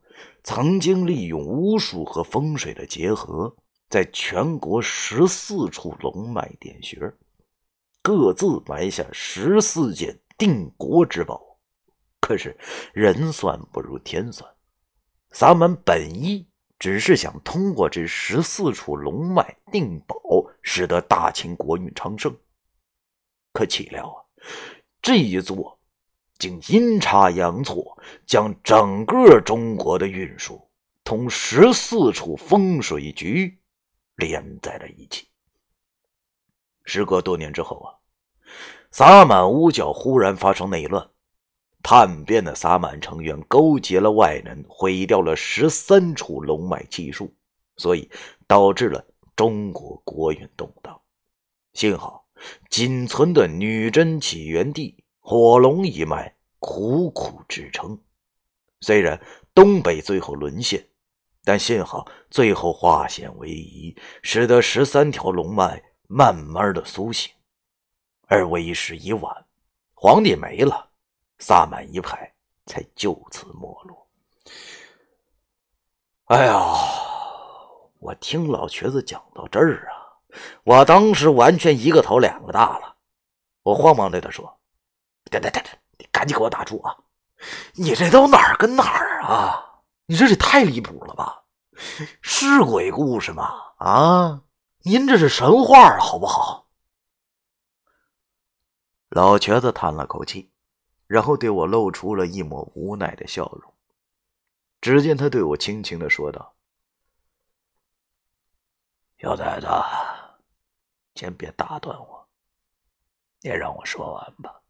[0.47, 3.53] 曾经利用巫术和风水的结合，
[3.89, 6.97] 在全国十四处龙脉点穴，
[8.01, 11.59] 各自埋下十四件定国之宝。
[12.21, 12.57] 可是
[12.93, 14.49] 人算不如天算，
[15.31, 16.47] 萨满本意
[16.79, 20.17] 只是想通过这十四处龙脉定宝，
[20.61, 22.33] 使得大清国运昌盛。
[23.51, 24.23] 可岂料啊，
[25.01, 25.76] 这一做。
[26.37, 30.61] 竟阴差阳错，将整个中国的运输
[31.03, 33.57] 同十四处风水局
[34.15, 35.27] 连在了一起。
[36.83, 37.89] 时隔多年之后啊，
[38.91, 41.09] 萨满巫教忽然发生内乱，
[41.83, 47.33] 叛变的萨满成员勾结了外人，毁掉了十三处龙脉气数，
[47.75, 48.09] 所以
[48.47, 50.99] 导致了中国国运动荡。
[51.73, 52.25] 幸好
[52.69, 55.03] 仅存的女真起源地。
[55.29, 57.99] 火龙一脉苦苦支撑，
[58.79, 59.21] 虽然
[59.53, 60.87] 东北最后沦陷，
[61.43, 67.29] 但幸好最后化险为夷，使得十三条龙脉慢慢的苏醒。
[68.27, 69.45] 而为时已晚，
[69.93, 70.91] 皇帝没了，
[71.39, 72.33] 萨满一派
[72.65, 74.07] 才就此没落。
[76.27, 76.73] 哎呀，
[77.99, 80.23] 我听老瘸子讲到这儿啊，
[80.63, 82.95] 我当时完全一个头两个大了，
[83.63, 84.56] 我慌忙对他说。
[85.29, 86.95] 等等等等，你赶紧给我打住啊！
[87.73, 89.81] 你这都哪儿跟哪儿啊？
[90.05, 91.43] 你这也太离谱了吧？
[92.21, 93.53] 是鬼故事吗？
[93.77, 94.43] 啊，
[94.79, 96.67] 您这是神话好不好？
[99.09, 100.51] 老瘸子叹了口气，
[101.07, 103.73] 然后对我露出了一抹无奈的笑容。
[104.81, 106.55] 只见他对我轻轻的说道
[109.19, 109.67] ：“小崽子，
[111.15, 112.27] 先别打断我，
[113.41, 114.61] 你让我说完吧。”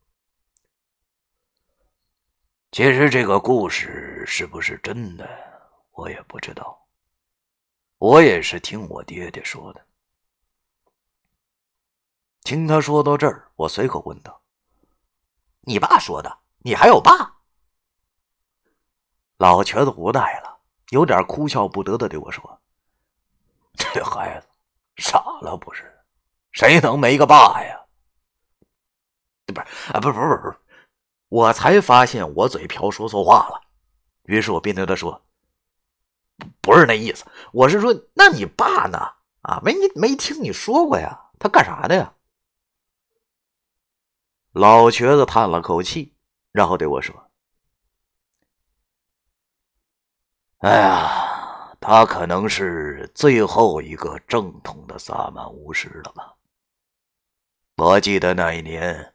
[2.72, 5.28] 其实这个故事是不是真的，
[5.92, 6.86] 我也不知道。
[7.98, 9.84] 我也是听我爹爹说的。
[12.44, 14.40] 听他说到这儿，我随口问道
[15.62, 16.40] ：“你爸说的？
[16.60, 17.36] 你还有爸？”
[19.38, 22.62] 老瘸子无奈了，有点哭笑不得的对我说
[23.74, 24.48] ：“这孩子
[24.98, 25.92] 傻了不是？
[26.52, 27.82] 谁能没个爸呀？
[29.48, 29.62] 不是
[29.94, 30.58] 啊，不是不是不是。”
[31.30, 33.62] 我才发现我嘴瓢说错话了，
[34.24, 35.26] 于是我便对他说
[36.62, 38.98] ：“不是那意思，我是说，那你爸呢？
[39.42, 41.32] 啊，没没听你说过呀？
[41.38, 42.14] 他干啥的呀？”
[44.54, 46.16] 老瘸子叹了口气，
[46.52, 47.30] 然后对我说
[50.60, 56.36] ：“哎呀，他可能是最后一个正统的萨满巫师了吧？
[57.76, 59.14] 我记得那一年。”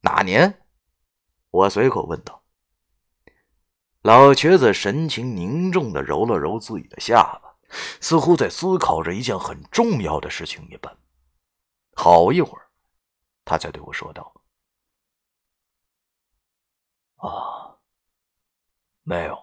[0.00, 0.66] 哪年？
[1.50, 2.44] 我随口问道。
[4.02, 7.56] 老瘸子神情凝重的揉了揉自己的下巴，
[8.00, 10.96] 似乎在思考着一件很重要的事情一般。
[11.94, 12.70] 好一会儿，
[13.44, 14.32] 他才对我说道
[17.18, 17.76] ：“啊，
[19.02, 19.34] 没有，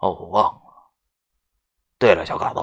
[0.00, 0.92] 哦，我忘了。
[1.98, 2.60] 对了，小嘎子，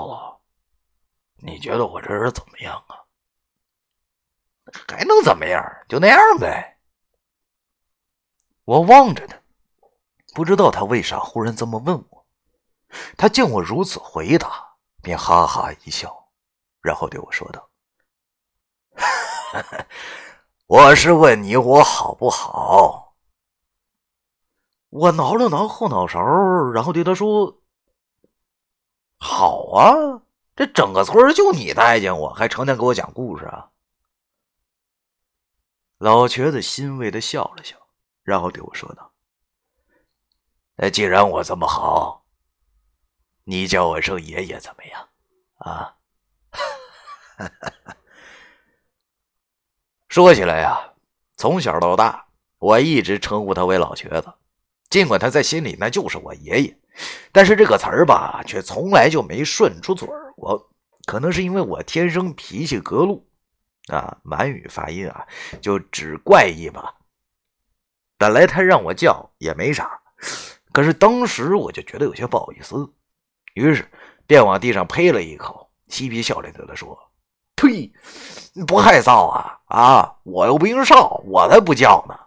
[1.35, 2.97] 你觉得我这人怎么样啊？”
[4.87, 5.63] 还能怎么样？
[5.87, 6.77] 就那样呗。
[8.65, 9.37] 我望着他，
[10.33, 12.25] 不知道他为啥忽然这么问我。
[13.17, 16.29] 他见我如此回答，便哈哈一笑，
[16.81, 17.69] 然后对我说道
[20.67, 23.15] ：“我是问你我好不好？”
[24.91, 26.19] 我挠了挠后脑勺，
[26.73, 27.61] 然后对他说
[29.17, 30.21] ：“好啊，
[30.55, 33.69] 这整个村就你待见我，还成天给我讲故事啊。”
[36.01, 37.77] 老瘸子欣慰的笑了笑，
[38.23, 39.11] 然后对我说道
[40.75, 42.25] ：“那既然我这么好，
[43.43, 45.07] 你叫我声爷爷怎么样？
[45.57, 45.95] 啊？”
[50.09, 50.93] 说起来呀，
[51.37, 52.25] 从小到大，
[52.57, 54.33] 我一直称呼他为老瘸子，
[54.89, 56.79] 尽管他在心里那就是我爷爷，
[57.31, 60.71] 但是这个词儿吧，却从来就没顺出嘴过。
[61.05, 63.27] 可能是因为我天生脾气格路。
[63.95, 65.25] 啊，满语发音啊，
[65.61, 66.95] 就只怪异吧。
[68.17, 69.99] 本来他让我叫也没啥，
[70.71, 72.93] 可是当时我就觉得有些不好意思，
[73.55, 73.89] 于是
[74.27, 76.97] 便往地上呸了一口，嬉皮笑脸的说
[77.55, 77.91] ：“呸，
[78.67, 79.59] 不害臊啊！
[79.65, 82.17] 啊，我又不姓邵，我才不叫呢。”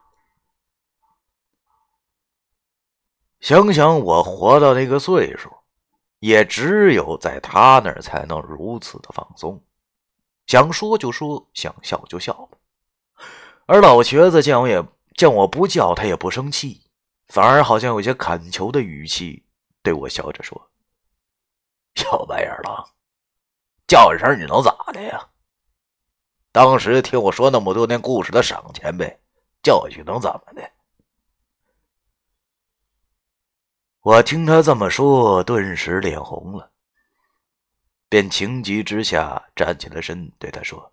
[3.41, 5.51] 想想我活到那个岁数，
[6.19, 9.63] 也只有在他那儿才能如此的放松。
[10.47, 12.49] 想说就说，想笑就笑
[13.67, 14.85] 而老瘸子见我也
[15.17, 16.83] 见我不叫，他也不生气，
[17.29, 19.47] 反而好像有些恳求的语气
[19.83, 20.71] 对我笑着说
[21.97, 22.87] ：“小白眼狼，
[23.87, 25.31] 叫一声你能咋的呀？
[26.53, 29.19] 当时听我说那么多年故事的赏钱呗，
[29.63, 30.71] 叫一句能怎么的？”
[34.03, 36.74] 我听他这么说，顿时脸红了。
[38.15, 40.93] 便情急之下站起了身，对他说：“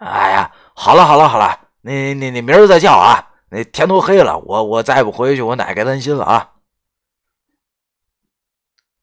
[0.00, 3.30] 哎呀，好了好了好了，你你你明儿再叫啊！
[3.48, 6.54] 那天都黑了，我我再不回去，我奶该担心了啊！”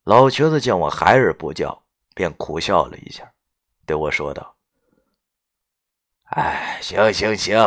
[0.03, 1.81] 老瘸子见我还是不叫，
[2.13, 3.31] 便苦笑了一下，
[3.85, 4.53] 对我说道
[6.35, 7.57] ：“哎，行行行，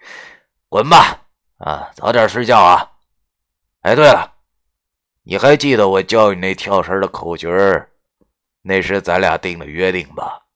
[0.70, 1.26] 滚吧！
[1.58, 2.90] 啊，早点睡觉啊！
[3.82, 4.32] 哎，对了，
[5.24, 7.86] 你还记得我教你那跳绳的口诀儿？”
[8.66, 10.46] 那是咱俩定的约定吧？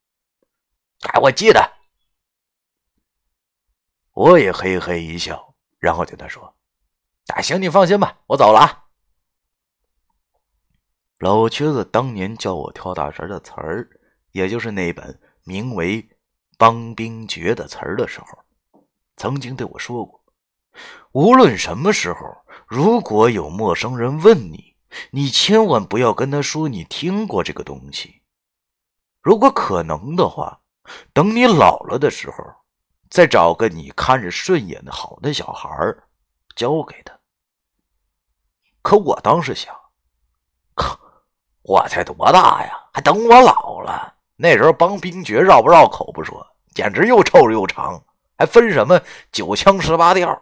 [1.12, 1.60] 哎，我记得。
[4.12, 6.56] 我也嘿嘿一笑，然后对他说
[7.36, 8.86] ：“啊，行，你放心吧，我走了啊。”
[11.20, 13.86] 老瘸子当年教我跳大神的词儿，
[14.32, 16.02] 也就是那本名为
[16.56, 18.82] 《帮兵诀》的词儿的时候，
[19.16, 20.24] 曾经对我说过
[21.12, 22.20] ：“无论什么时候，
[22.66, 24.76] 如果有陌生人问你。”
[25.10, 28.22] 你千万不要跟他说你听过这个东西。
[29.20, 30.60] 如果可能的话，
[31.12, 32.36] 等你老了的时候，
[33.10, 35.68] 再找个你看着顺眼的好的小孩
[36.54, 37.12] 教给他。
[38.80, 39.74] 可我当时想，
[40.74, 40.98] 靠，
[41.62, 42.72] 我才多大呀？
[42.92, 44.14] 还等我老了？
[44.36, 48.02] 那时候帮兵诀绕不绕口不说，简直又臭又长，
[48.38, 48.98] 还分什么
[49.30, 50.40] 九腔十八调。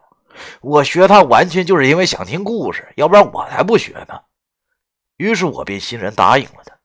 [0.60, 4.20] 我学他完全就是因为想听故事，要不然我才不学呢。
[5.16, 6.78] 于是我便欣然答应了他，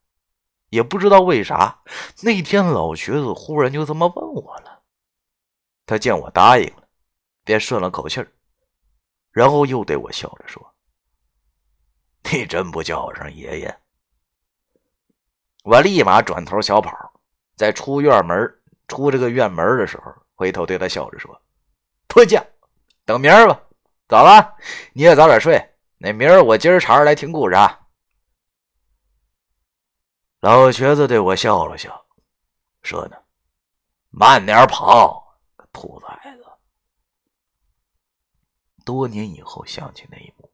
[0.70, 1.82] 也不知道为啥，
[2.22, 4.82] 那天老瘸子忽然就这么问我了。
[5.86, 6.88] 他见我答应了，
[7.44, 8.32] 便顺了口气儿，
[9.32, 10.74] 然后又对我笑着说
[12.32, 13.78] ：“你真不叫我声爷爷？”
[15.64, 16.96] 我立马转头小跑，
[17.58, 21.42] 在出院门、出这个院门的时候，回头对他笑着说
[22.08, 22.42] ：“不叫，
[23.04, 23.62] 等明儿吧。
[24.08, 24.56] 走了，
[24.94, 25.70] 你也早点睡。
[25.98, 27.80] 那明儿我今儿朝着来听故事啊。”
[30.42, 32.04] 老瘸子对我笑了笑，
[32.82, 33.16] 说：“呢，
[34.10, 35.40] 慢点跑，
[35.72, 36.44] 兔崽子！
[38.84, 40.52] 多年以后想起那一幕，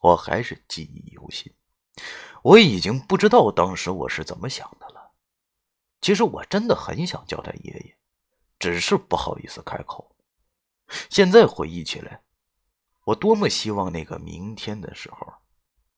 [0.00, 1.54] 我还是记忆犹新。
[2.42, 5.12] 我已经不知道当时我是怎么想的了。
[6.00, 7.98] 其实我真的很想叫他爷爷，
[8.58, 10.16] 只是不好意思开口。
[11.10, 12.22] 现在回忆起来，
[13.04, 15.30] 我多么希望那个明天的时候，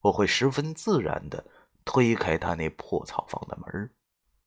[0.01, 1.47] 我会十分自然的
[1.85, 3.95] 推开他那破草房的门，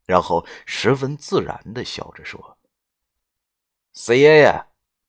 [0.06, 2.58] 然后十分自然的笑着说
[3.94, 4.68] ：“四爷爷，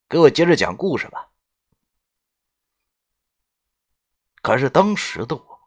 [0.08, 1.30] 给我接着讲故事吧。”
[4.42, 5.60] 可是当时的我，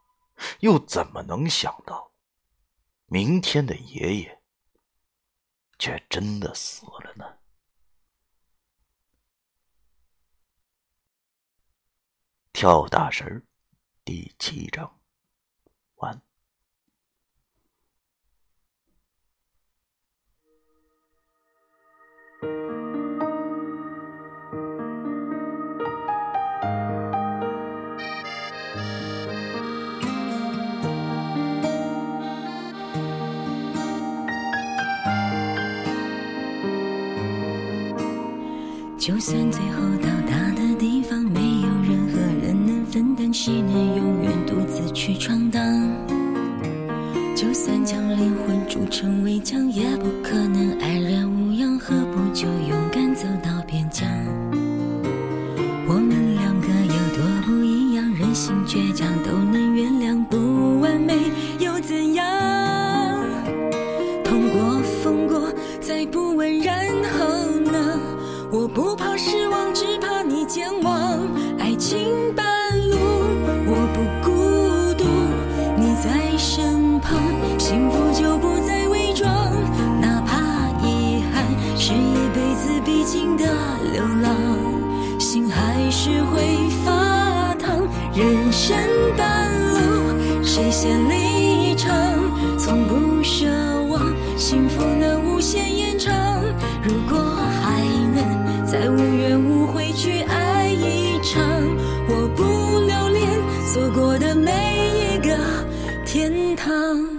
[0.60, 2.12] 又怎么能想到，
[3.06, 4.42] 明天的爷爷
[5.80, 7.38] 却真的死了呢？
[12.54, 13.46] 跳大神
[14.04, 15.00] 第七章
[15.96, 16.27] 完。
[39.08, 45.64] 就算最后到达的地方没有任何人能分担，谁能永远独自去闯荡？
[47.34, 51.80] 就算将灵魂筑成围墙，也不可能安然无恙。
[51.80, 52.97] 何不就勇敢
[86.00, 87.76] 是会发烫。
[88.14, 88.78] 人生
[89.18, 91.92] 半路，谁先离场？
[92.60, 93.48] 从不奢
[93.90, 96.14] 望幸福能无限延长。
[96.84, 97.18] 如果
[97.64, 97.82] 还
[98.14, 101.44] 能再无怨无悔去爱一场，
[102.08, 102.44] 我不
[102.86, 103.28] 留恋
[103.66, 104.52] 错过的每
[105.16, 105.36] 一个
[106.06, 107.17] 天堂。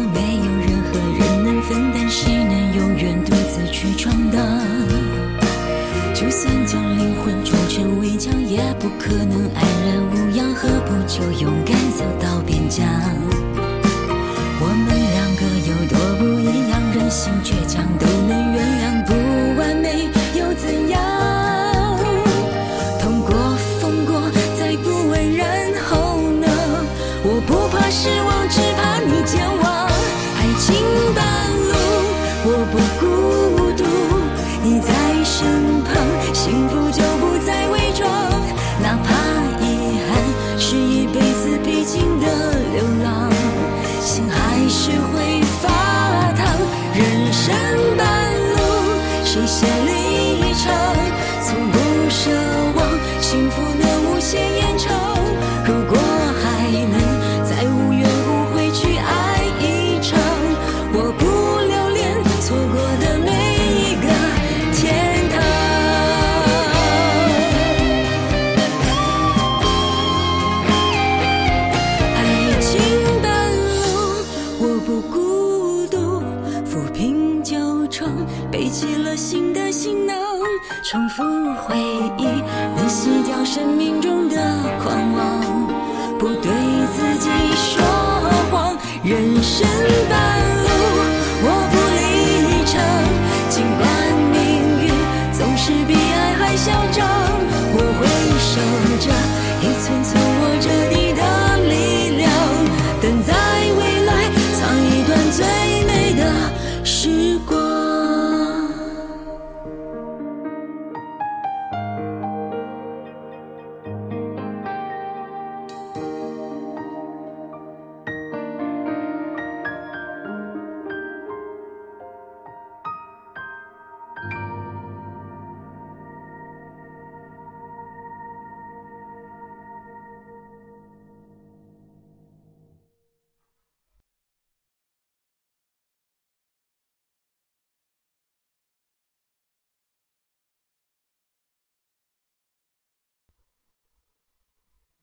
[0.00, 4.40] 没有任何人能分担，谁能永远独自去闯荡？
[6.14, 10.54] 就算将灵魂筑成围墙，也不可能安然无恙。
[10.54, 12.86] 何不就勇敢走到边疆？
[14.60, 18.43] 我们两个有多不一样，任性倔强都能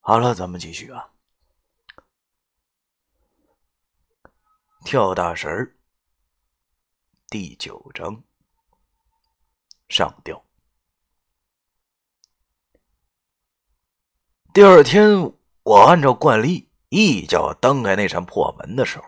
[0.03, 1.07] 好了，咱们继续啊。
[4.83, 5.75] 跳大神儿，
[7.29, 8.23] 第九章
[9.89, 10.43] 上吊。
[14.51, 15.31] 第二天，
[15.61, 19.05] 我按照惯例一脚蹬开那扇破门的时候，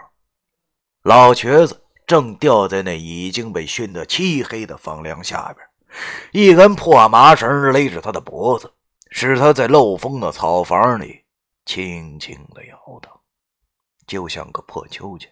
[1.02, 5.68] 老瘸子正吊在那已经被熏得漆黑的房梁下边，
[6.32, 8.72] 一根破麻绳勒着他的脖子，
[9.16, 11.24] 使他在漏风的草房里
[11.66, 13.22] 轻轻的摇荡，
[14.08, 15.32] 就像个破秋千。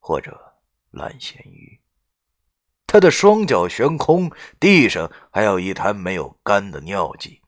[0.00, 0.58] 或者
[0.90, 1.78] 烂咸鱼，
[2.86, 7.42] 他的双脚悬空，地上还有一滩没有干的尿迹。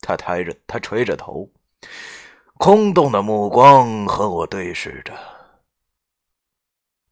[0.00, 1.52] 他抬着，他垂着头，
[2.54, 5.14] 空洞的目光和我对视着。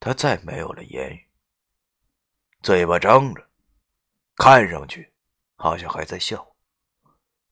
[0.01, 1.29] 他再没有了言语，
[2.63, 3.47] 嘴巴张着，
[4.37, 5.13] 看上去
[5.57, 6.56] 好像还在笑，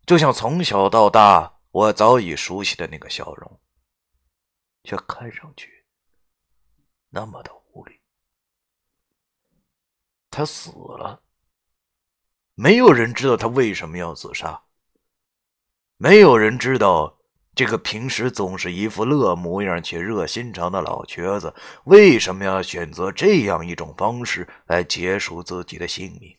[0.06, 3.60] 就像从小到大我早已熟悉的那个笑容，
[4.82, 5.84] 却看上去。
[7.10, 8.00] 那么的无力，
[10.30, 11.22] 他死了。
[12.54, 14.64] 没有人知道他为什么要自杀。
[15.96, 17.18] 没有人知道
[17.54, 26.36] 这个平时总是一副乐模样且热心肠的老瘸子为什么要选择这样一种方式来结束自己的性命。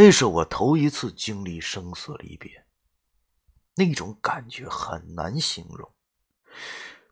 [0.00, 2.64] 那是我头一次经历生死离别，
[3.74, 5.86] 那种感觉很难形容。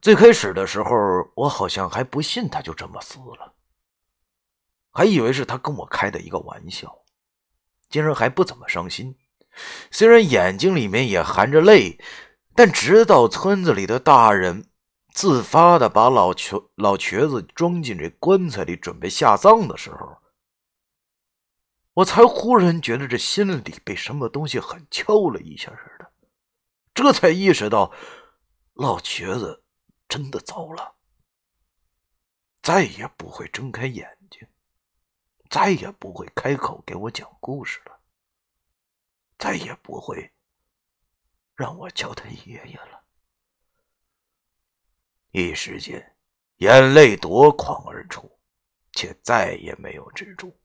[0.01, 0.91] 最开始的时候，
[1.35, 3.53] 我好像还不信他就这么死了，
[4.91, 7.03] 还以为是他跟我开的一个玩笑，
[7.91, 9.15] 竟然还不怎么伤心。
[9.91, 12.01] 虽然眼睛里面也含着泪，
[12.55, 14.65] 但直到村子里的大人
[15.13, 20.17] 自发的把老瘸老瘸子装进这棺材里准备下葬的时候。
[21.99, 26.13] 我才忽然觉得这心里被什么东西狠敲了一下似的，
[26.95, 27.93] 这才意识到
[28.75, 29.65] 老瘸子
[30.09, 30.95] 真的走了，
[32.63, 34.47] 再也不会睁开眼睛，
[35.51, 37.99] 再也不会开口给我讲故事了，
[39.37, 40.33] 再也不会
[41.57, 43.03] 让我叫他爷爷了。
[45.33, 46.15] 一时间，
[46.59, 48.39] 眼泪夺眶而出，
[48.93, 50.58] 却再也没有止住。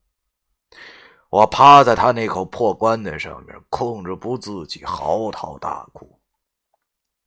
[1.34, 6.20] 我趴在他那口破棺材上面，控制不自己嚎啕大哭，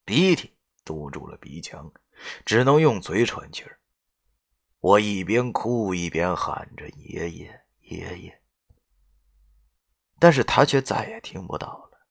[0.06, 0.54] 鼻涕
[0.86, 1.92] 堵住了鼻腔，
[2.46, 3.82] 只能用嘴喘气儿。
[4.80, 8.42] 我一边哭一边喊着“爷爷，爷爷”，
[10.20, 12.08] 但是他却再也听不到了。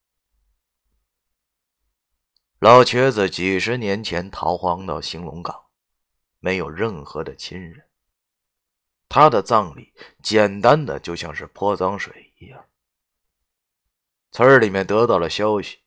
[2.58, 5.64] 老瘸子几十年前逃荒到兴隆港，
[6.40, 7.85] 没有任何的亲人。
[9.08, 9.92] 他的葬礼
[10.22, 12.64] 简单的就像是泼脏水一样。
[14.32, 15.78] 村里面得到了消息，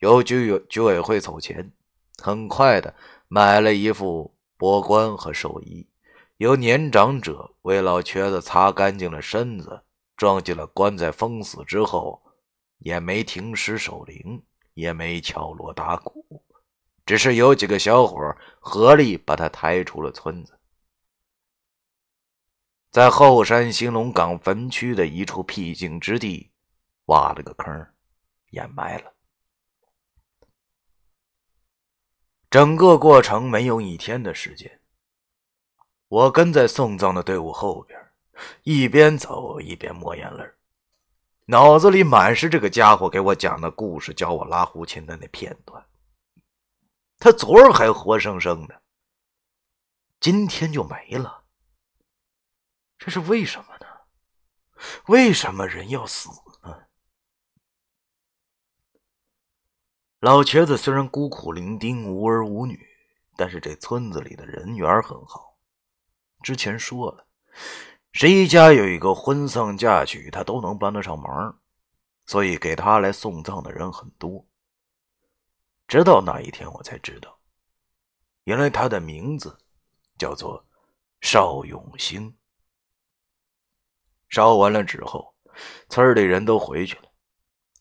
[0.00, 1.72] 由居委居委会凑钱，
[2.22, 2.94] 很快的
[3.28, 5.88] 买了一副帛棺和寿衣，
[6.36, 9.82] 由年长者为老瘸子擦干净了身子，
[10.16, 12.20] 装进了棺材封死之后，
[12.78, 14.42] 也没停尸守灵，
[14.74, 16.42] 也没敲锣打鼓，
[17.06, 20.57] 只是有几个小伙合力把他抬出了村子。
[22.90, 26.50] 在后山兴隆岗坟区的一处僻静之地，
[27.06, 27.86] 挖了个坑，
[28.50, 29.12] 掩埋了。
[32.48, 34.80] 整个过程没有一天的时间。
[36.08, 38.00] 我跟在送葬的队伍后边，
[38.62, 40.50] 一边走一边抹眼泪，
[41.44, 45.84] 脑子里满是这个家伙给我讲的故事、教我拉胡琴的那片段。
[47.18, 48.80] 他昨儿还活生生的，
[50.20, 51.37] 今天就没了。
[52.98, 53.86] 这是为什么呢？
[55.06, 56.28] 为什么人要死
[56.62, 56.86] 呢？
[60.20, 62.86] 老瘸子虽然孤苦伶仃、无儿无女，
[63.36, 65.58] 但是这村子里的人缘很好。
[66.42, 67.26] 之前说了，
[68.12, 71.60] 谁家有一个婚丧嫁娶，他都能帮得上忙，
[72.26, 74.46] 所以给他来送葬的人很多。
[75.86, 77.40] 直到那一天，我才知道，
[78.44, 79.58] 原来他的名字
[80.16, 80.64] 叫做
[81.20, 82.37] 邵永兴。
[84.28, 85.34] 烧完了之后，
[85.88, 87.10] 村里人都回去了，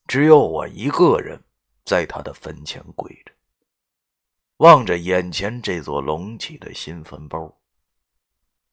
[0.07, 1.43] 只有我一个人
[1.85, 3.31] 在他的坟前跪着，
[4.57, 7.53] 望着眼前这座隆起的新坟包。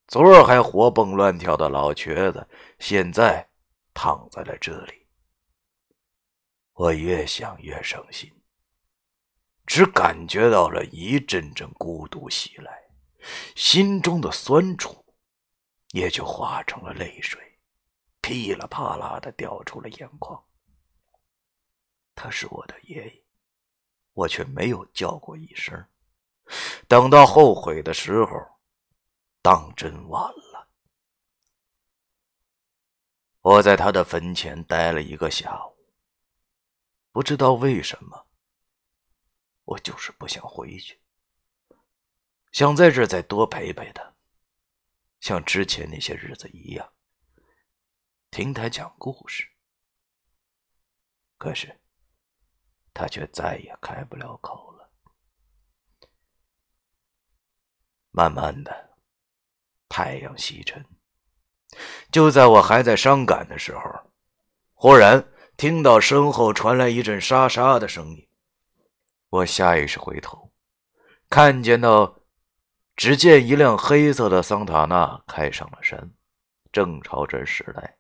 [0.07, 2.47] 昨儿还活蹦乱跳的老瘸子，
[2.79, 3.49] 现在
[3.95, 5.07] 躺在了这里。
[6.75, 8.31] 我越想越伤心，
[9.65, 12.83] 只感觉到了一阵阵孤独袭来，
[13.57, 15.05] 心中的酸楚
[15.93, 17.41] 也就化成了泪水，
[18.25, 20.43] 噼里啪啦的掉出了眼眶。
[22.15, 23.25] 他是我的爷爷，
[24.15, 25.87] 我却没有叫过一声。
[26.89, 28.31] 等到后悔的时候，
[29.43, 30.71] 当真晚了。
[33.43, 35.77] 我在他的坟前待了一个下午，
[37.13, 38.27] 不知道为什么，
[39.65, 40.99] 我就是不想回去，
[42.53, 44.15] 想在这再多陪陪他，
[45.21, 46.94] 像之前那些日子一样，
[48.35, 49.49] 听他讲故事。
[51.39, 51.81] 可是，
[52.93, 54.91] 他却再也开不了口了。
[58.11, 58.97] 慢慢的，
[59.89, 60.85] 太阳西沉。
[62.11, 64.11] 就在我还在伤感的时候，
[64.73, 68.29] 忽然听到身后传来一阵沙沙的声音。
[69.29, 70.53] 我下意识回头，
[71.31, 72.19] 看见到，
[72.97, 76.13] 只见一辆黑色的桑塔纳开上了山，
[76.73, 77.97] 正朝这驶来。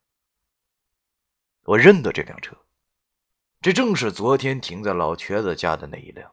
[1.65, 2.57] 我认得这辆车，
[3.61, 6.31] 这正是昨天停在老瘸子家的那一辆。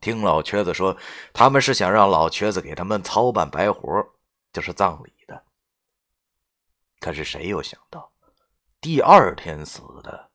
[0.00, 0.96] 听老瘸子说，
[1.32, 4.08] 他们是想让老瘸子给他们操办白活，
[4.52, 5.44] 就是葬礼的。
[7.00, 8.12] 可是谁又想到，
[8.80, 10.30] 第二天死的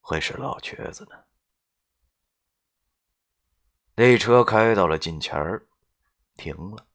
[0.00, 1.16] 会是老瘸子呢？
[3.94, 5.66] 那车开到了近前儿，
[6.36, 6.86] 停了。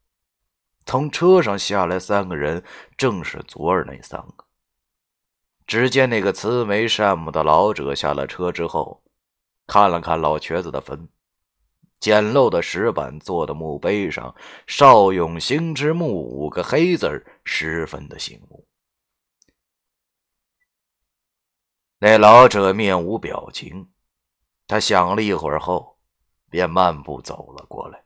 [0.87, 2.63] 从车上下来三个人，
[2.97, 4.46] 正是昨儿那三个。
[5.67, 9.03] 只见那个慈眉善目的老者下了车之后，
[9.67, 11.09] 看了看老瘸子的坟，
[11.99, 14.33] 简陋的石板做的墓碑上
[14.65, 18.65] “邵永兴之墓”五个黑字十分的醒目。
[21.99, 23.91] 那老者面无表情，
[24.67, 25.97] 他想了一会儿后，
[26.49, 28.03] 便慢步走了过来，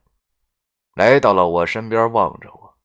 [0.96, 2.78] 来到了我身边，望着我，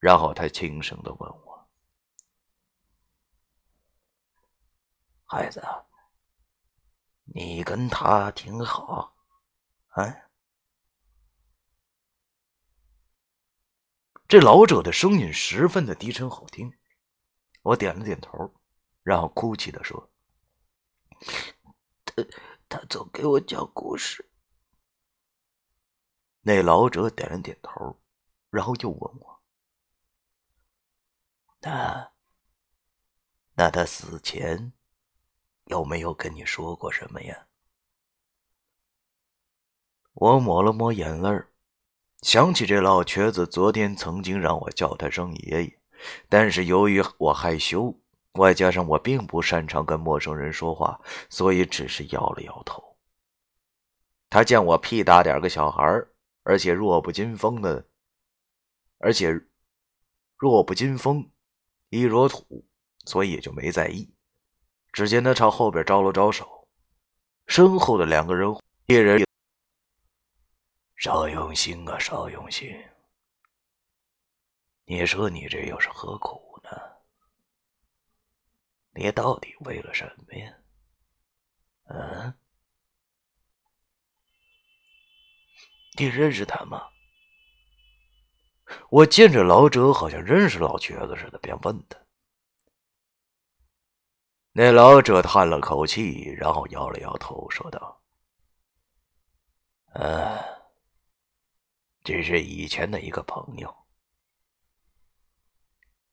[0.00, 1.43] 然后他轻声的问我
[5.26, 5.60] ：“孩子，
[7.24, 9.16] 你跟他挺好，
[9.90, 10.30] 哎？”
[14.26, 16.76] 这老者的声音十分的低沉好听，
[17.62, 18.54] 我点了点头。
[19.02, 20.10] 然后哭泣的说
[22.06, 22.24] ：“他
[22.70, 24.30] 他总给我讲故事。”
[26.40, 28.00] 那老者点了点头，
[28.48, 29.42] 然后又问我
[31.60, 32.12] ：“那
[33.52, 34.72] 那他死前
[35.66, 37.46] 有没有跟你说过什么呀？”
[40.14, 41.44] 我抹了抹眼泪
[42.22, 45.78] 想起这老瘸子昨天曾经让我叫他声爷爷，
[46.28, 48.00] 但是由于我害羞。
[48.34, 51.00] 外加上我并不擅长跟陌生人说话，
[51.30, 52.96] 所以只是摇了摇头。
[54.28, 55.84] 他见我屁大点个小孩
[56.42, 57.86] 而且弱不禁风的，
[58.98, 59.30] 而且
[60.36, 61.30] 弱不禁风，
[61.90, 62.66] 一若土，
[63.04, 64.13] 所以也就没在意。
[64.94, 66.68] 只见他朝后边招了招手，
[67.48, 68.48] 身后的两个人
[68.86, 69.26] 一人
[70.94, 72.72] 少永兴啊，少永兴。
[74.84, 76.70] 你说你这又是何苦呢？
[78.94, 80.54] 你到底为了什么呀？
[81.86, 82.38] 嗯？
[85.98, 86.88] 你认识他吗？
[88.90, 91.98] 我见着老者好像认识老瘸子似的，便问他。
[94.56, 98.00] 那老者叹了口气，然后摇了摇头，说道
[99.98, 100.38] ：“嗯，
[102.04, 103.76] 只是以前的一个朋友。”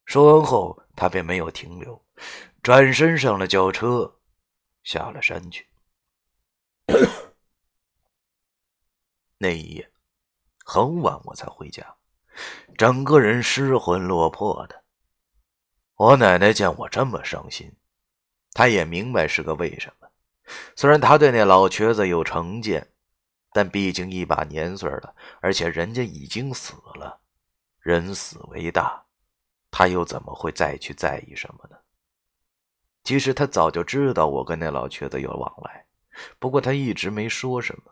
[0.06, 2.04] 说完后，他便没有停留。
[2.64, 4.20] 转身上了轿车，
[4.82, 5.70] 下了山去。
[9.38, 9.92] 那一夜
[10.66, 11.96] 很晚，我才回家，
[12.76, 14.84] 整个人失魂落魄的。
[15.94, 17.72] 我奶奶见我这么伤心，
[18.54, 20.08] 他也明白是个为什么。
[20.76, 22.92] 虽然他对那老瘸子有成见，
[23.54, 27.22] 但毕竟一把年岁了，而且人家已经死了，
[27.80, 29.06] 人死为大，
[29.70, 31.78] 他又怎么会再去在意什么呢？
[33.04, 35.86] 其实他早就知道我跟那老瘸子有往来，
[36.38, 37.92] 不过他一直没说什么，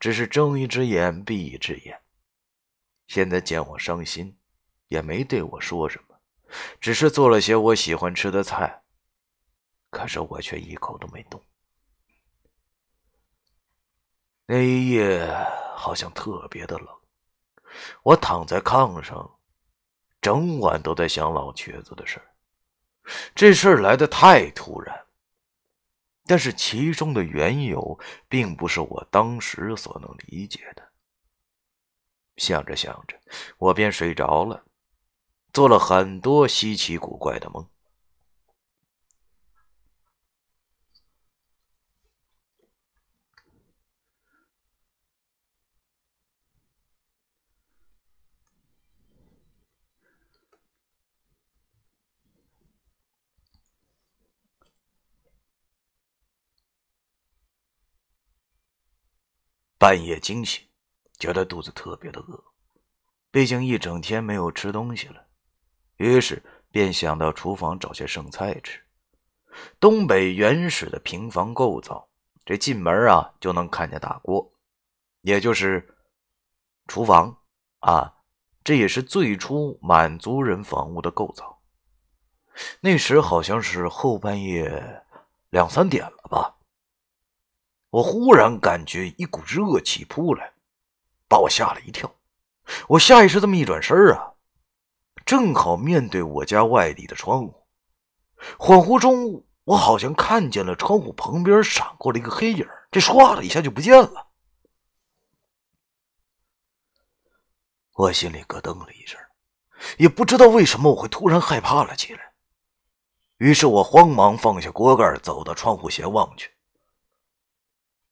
[0.00, 2.00] 只是睁一只眼闭一只眼。
[3.06, 4.36] 现在见我伤心，
[4.88, 6.16] 也没对我说什么，
[6.80, 8.82] 只是做了些我喜欢吃的菜。
[9.90, 11.42] 可是我却一口都没动。
[14.46, 15.26] 那一夜
[15.76, 16.88] 好像特别的冷，
[18.02, 19.38] 我躺在炕上，
[20.20, 22.20] 整晚都在想老瘸子的事。
[23.34, 25.06] 这事儿来的太突然，
[26.24, 30.86] 但是其中的缘由并不是我当时所能理解的。
[32.36, 33.18] 想着想着，
[33.58, 34.64] 我便睡着了。
[35.52, 37.66] 做了很多稀奇古怪的梦。
[59.78, 60.66] 半夜惊醒，
[61.20, 62.42] 觉得肚子特别的饿，
[63.30, 65.24] 毕竟一整天没有吃东西了，
[65.98, 68.82] 于是便想到厨房找些剩菜吃。
[69.78, 72.08] 东北原始的平房构造，
[72.44, 74.52] 这进门啊就能看见大锅，
[75.20, 75.96] 也就是
[76.88, 77.38] 厨房
[77.78, 78.12] 啊，
[78.64, 81.62] 这也是最初满族人房屋的构造。
[82.80, 85.04] 那时好像是后半夜
[85.50, 86.57] 两三点了吧。
[87.90, 90.52] 我忽然感觉一股热气扑来，
[91.26, 92.14] 把我吓了一跳。
[92.88, 94.34] 我下意识这么一转身啊，
[95.24, 97.66] 正好面对我家外地的窗户。
[98.58, 104.28] 恍惚中，我好像看见了窗户旁边闪过了一个黑影，这唰的一下就不见了。
[107.94, 109.18] 我心里咯噔了一声，
[109.96, 112.34] 也不知道为什么我会突然害怕了起来。
[113.38, 116.50] 于是我慌忙放下锅盖，走到窗户前望去。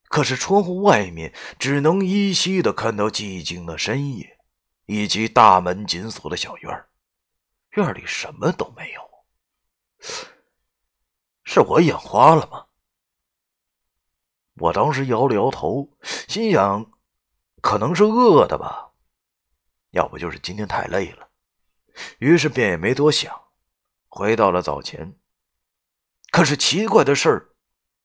[0.08, 4.38] 可是窗户外面只能依稀的看到寂静的深夜，
[4.86, 6.84] 以及大门紧锁的小院
[7.70, 9.00] 院里什么都没有。
[11.44, 12.66] 是我眼花了吗？
[14.54, 15.90] 我当时摇了摇头，
[16.28, 16.90] 心想，
[17.60, 18.92] 可能是饿的吧，
[19.90, 21.28] 要不就是今天太累了。
[22.18, 23.38] 于是便也没多想，
[24.08, 25.18] 回到了早前。
[26.30, 27.54] 可是奇怪的事儿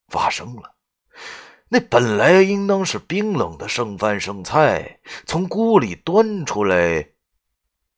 [0.08, 0.76] 发生了。
[1.74, 7.12] 那本来应当是冰冷的剩饭剩菜，从锅里端出来，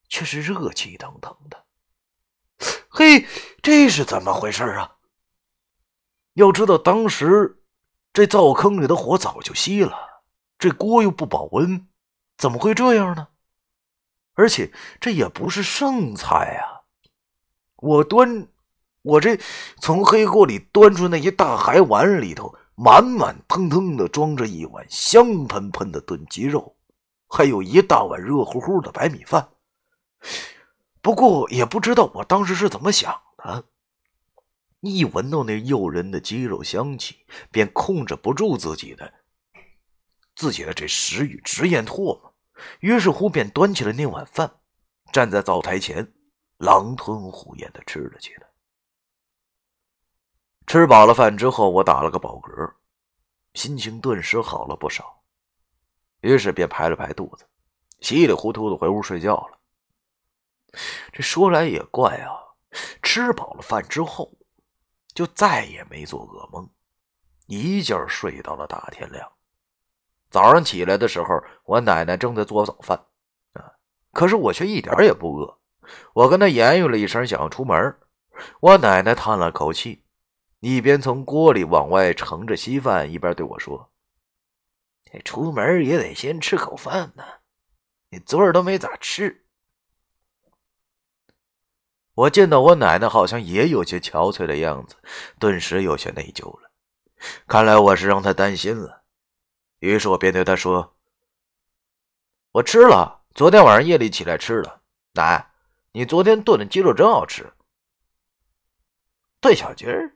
[0.08, 1.66] 却是热气腾腾的。
[2.88, 3.26] 嘿，
[3.64, 4.98] 这是怎么回事啊？
[6.36, 7.64] 要知道，当时
[8.14, 9.98] 这灶坑里的火早就熄了，
[10.60, 11.88] 这锅又不保温，
[12.38, 13.30] 怎么会这样呢？
[14.36, 14.72] 而且
[15.02, 16.86] 这也不是剩菜啊！
[17.78, 18.48] 我端，
[19.02, 19.36] 我这
[19.80, 22.56] 从黑锅里端出那一大海碗里头。
[22.76, 26.76] 满满腾腾的装着一碗香喷喷的炖鸡肉，
[27.28, 29.50] 还有一大碗热乎乎的白米饭。
[31.02, 33.66] 不过也不知道我当时是怎么想的，
[34.80, 37.18] 一闻到那诱人的鸡肉香气，
[37.52, 39.14] 便控制不住自己的
[40.36, 42.34] 自己的这食欲，直咽唾沫。
[42.80, 44.60] 于是乎，便端起了那碗饭，
[45.12, 46.14] 站在灶台前，
[46.58, 48.48] 狼吞虎咽的吃了起来。
[50.66, 52.74] 吃饱了饭之后，我打了个饱嗝，
[53.54, 55.22] 心情顿时好了不少。
[56.22, 57.46] 于是便拍了拍肚子，
[58.00, 59.58] 稀里糊涂的回屋睡觉了。
[61.12, 62.32] 这说来也怪啊，
[63.02, 64.32] 吃饱了饭之后，
[65.14, 66.68] 就再也没做噩梦，
[67.46, 69.30] 一觉睡到了大天亮。
[70.32, 72.98] 早上起来的时候，我奶奶正在做早饭，
[73.54, 73.74] 啊，
[74.12, 75.60] 可是我却一点也不饿。
[76.14, 77.96] 我跟她言语了一声，想要出门，
[78.62, 80.03] 我奶奶叹了口气。
[80.66, 83.92] 一边从锅里往外盛着稀饭，一边对我说
[85.26, 87.24] ：“出门也得先吃口饭呢，
[88.12, 89.46] 你昨儿都没咋吃。”
[92.16, 94.96] 我见到我奶奶好像也有些憔悴的样子，
[95.38, 96.72] 顿时有些内疚了。
[97.46, 99.04] 看来我是让她担心了，
[99.80, 100.96] 于是我便对她说
[102.54, 104.82] ：“我吃了，昨天晚上夜里起来吃了。
[105.12, 105.52] 奶，
[105.92, 107.52] 你昨天炖的鸡肉真好吃。”
[109.42, 110.16] 炖小鸡儿。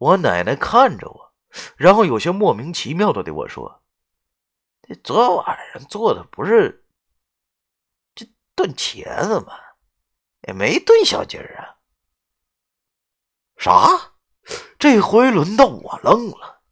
[0.00, 1.34] 我奶奶看着我，
[1.76, 3.82] 然后有些莫名其妙的对我说
[4.88, 6.86] ：“这昨晚上做的不是
[8.14, 9.52] 这炖茄子吗？
[10.48, 11.76] 也没炖小鸡儿啊。”
[13.58, 14.14] 啥？
[14.78, 16.62] 这回轮到我愣了。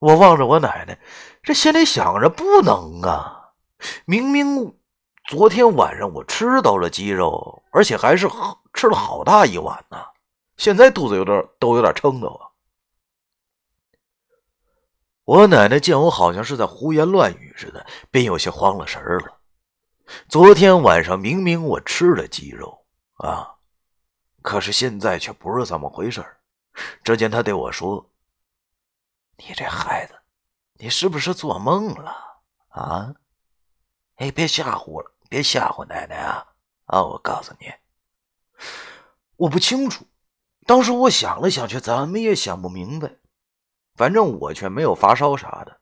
[0.00, 1.00] 我望着我奶奶，
[1.42, 3.54] 这心里想着不能啊！
[4.04, 4.78] 明明
[5.24, 8.28] 昨天晚上我吃到了鸡肉，而且还是
[8.74, 9.96] 吃了好大一碗呢，
[10.58, 12.47] 现在肚子有点都有点撑的慌。
[15.28, 19.38] 我奶奶见我好像是在胡言乱语似的，便有些慌了神儿了。
[20.26, 23.56] 昨天晚上明明我吃了鸡肉啊，
[24.40, 26.38] 可是现在却不是这么回事儿。
[27.04, 28.10] 只见她对我说
[29.36, 30.14] ：“你这孩子，
[30.78, 33.14] 你是不是做梦了啊？
[34.16, 36.42] 哎，别吓唬了，别吓唬奶奶啊！
[36.86, 37.66] 啊，我告诉你，
[39.36, 40.06] 我不清楚。
[40.64, 43.16] 当时我想了想，却怎么也想不明白。”
[43.98, 45.80] 反正我却没有发烧啥的，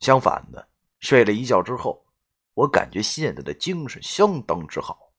[0.00, 0.68] 相反的，
[1.00, 2.06] 睡了一觉之后，
[2.52, 5.10] 我感觉现在的精神相当之好。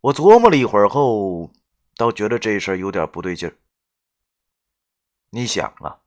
[0.00, 1.52] 我琢磨了一会儿后，
[1.96, 3.56] 倒觉得这事儿有点不对劲儿。
[5.30, 6.02] 你想啊，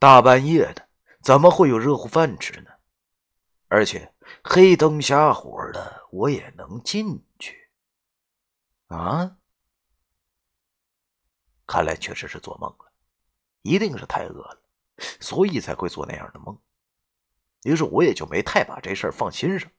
[0.00, 0.88] 大半夜的，
[1.22, 2.70] 怎么会有热乎饭吃呢？
[3.68, 7.70] 而且黑灯瞎火的，我也能进去
[8.88, 9.36] 啊？
[11.66, 12.92] 看来确实是做梦了，
[13.64, 14.62] 一定是太饿了，
[15.20, 16.56] 所以才会做那样的梦。
[17.62, 19.70] 于是我也就没太把这事儿放心上。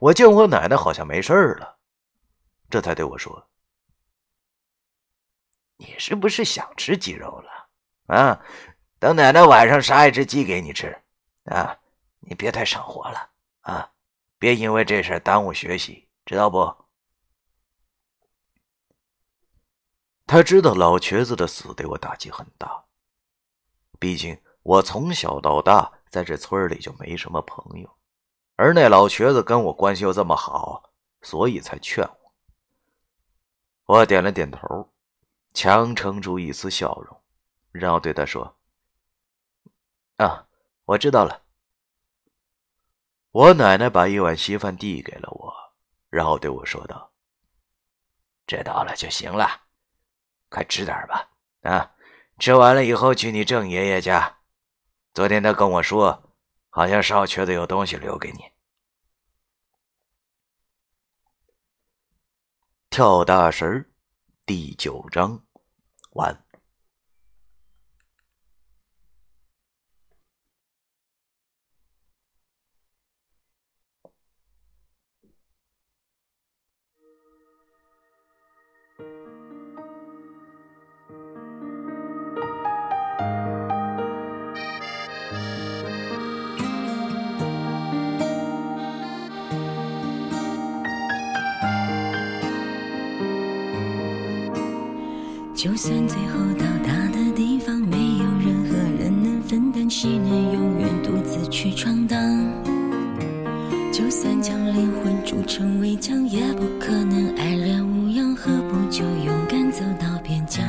[0.00, 1.78] 我见我奶奶好像没事了，
[2.68, 3.48] 这才对我说
[5.78, 8.14] ：“你是不是想吃鸡肉了？
[8.14, 8.44] 啊，
[8.98, 10.96] 等奶奶晚上杀一只鸡给你吃。
[11.44, 11.78] 啊，
[12.18, 13.92] 你别太上火了啊，
[14.38, 16.76] 别因为这事耽误学习，知道不？”
[20.26, 22.84] 他知道老瘸子的死对我打击很大，
[23.98, 27.96] 毕竟我从小到大在这村里就没什么朋友。
[28.56, 30.90] 而那老瘸子跟我关系又这么好，
[31.22, 32.34] 所以才劝我。
[33.84, 34.92] 我点了点头，
[35.54, 37.22] 强撑住一丝笑容，
[37.70, 38.56] 然后对他说
[40.16, 40.48] ：“啊，
[40.86, 41.42] 我知道了。”
[43.30, 45.54] 我奶奶把一碗稀饭递给了我，
[46.08, 47.12] 然后对我说道
[48.48, 49.65] ：“知道了就行了，
[50.56, 51.30] 还吃点吧。
[51.60, 51.92] 啊，
[52.38, 54.38] 吃完了以后去你郑爷爷家。
[55.12, 56.22] 昨天他跟我说。”
[56.76, 58.52] 好像少瘸子有东西留给你。
[62.90, 63.90] 跳大神
[64.44, 65.42] 第九章
[66.10, 66.45] 完。
[95.56, 102.20] 就算最后到达的地方没有任何人能分担，谁能永远独自去闯荡？
[103.90, 108.36] 就算将灵魂铸成围墙，也不可能安然无恙。
[108.36, 110.62] 何不就勇敢走到边疆？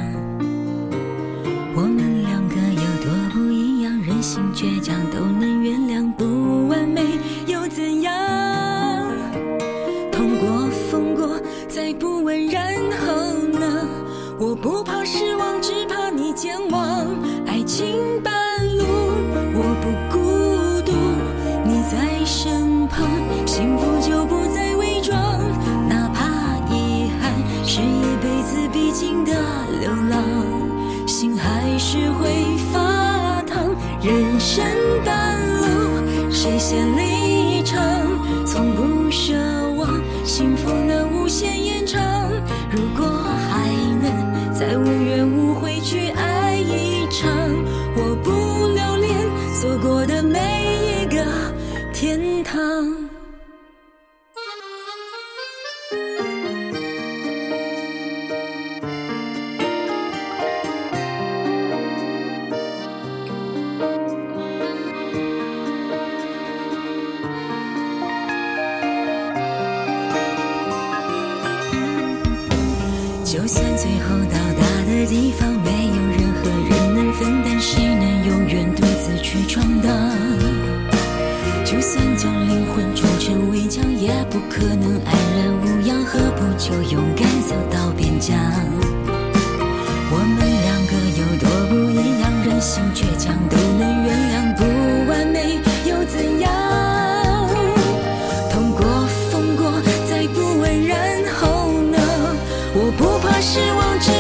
[103.49, 104.11] 失望，之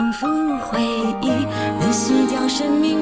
[0.00, 0.80] 重复回
[1.20, 1.28] 忆，
[1.78, 2.99] 能洗掉生命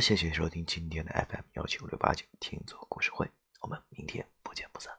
[0.00, 3.28] 谢谢收听今天的 FM 幺七五六八九听作故事会，
[3.60, 4.93] 我们明天不见不散。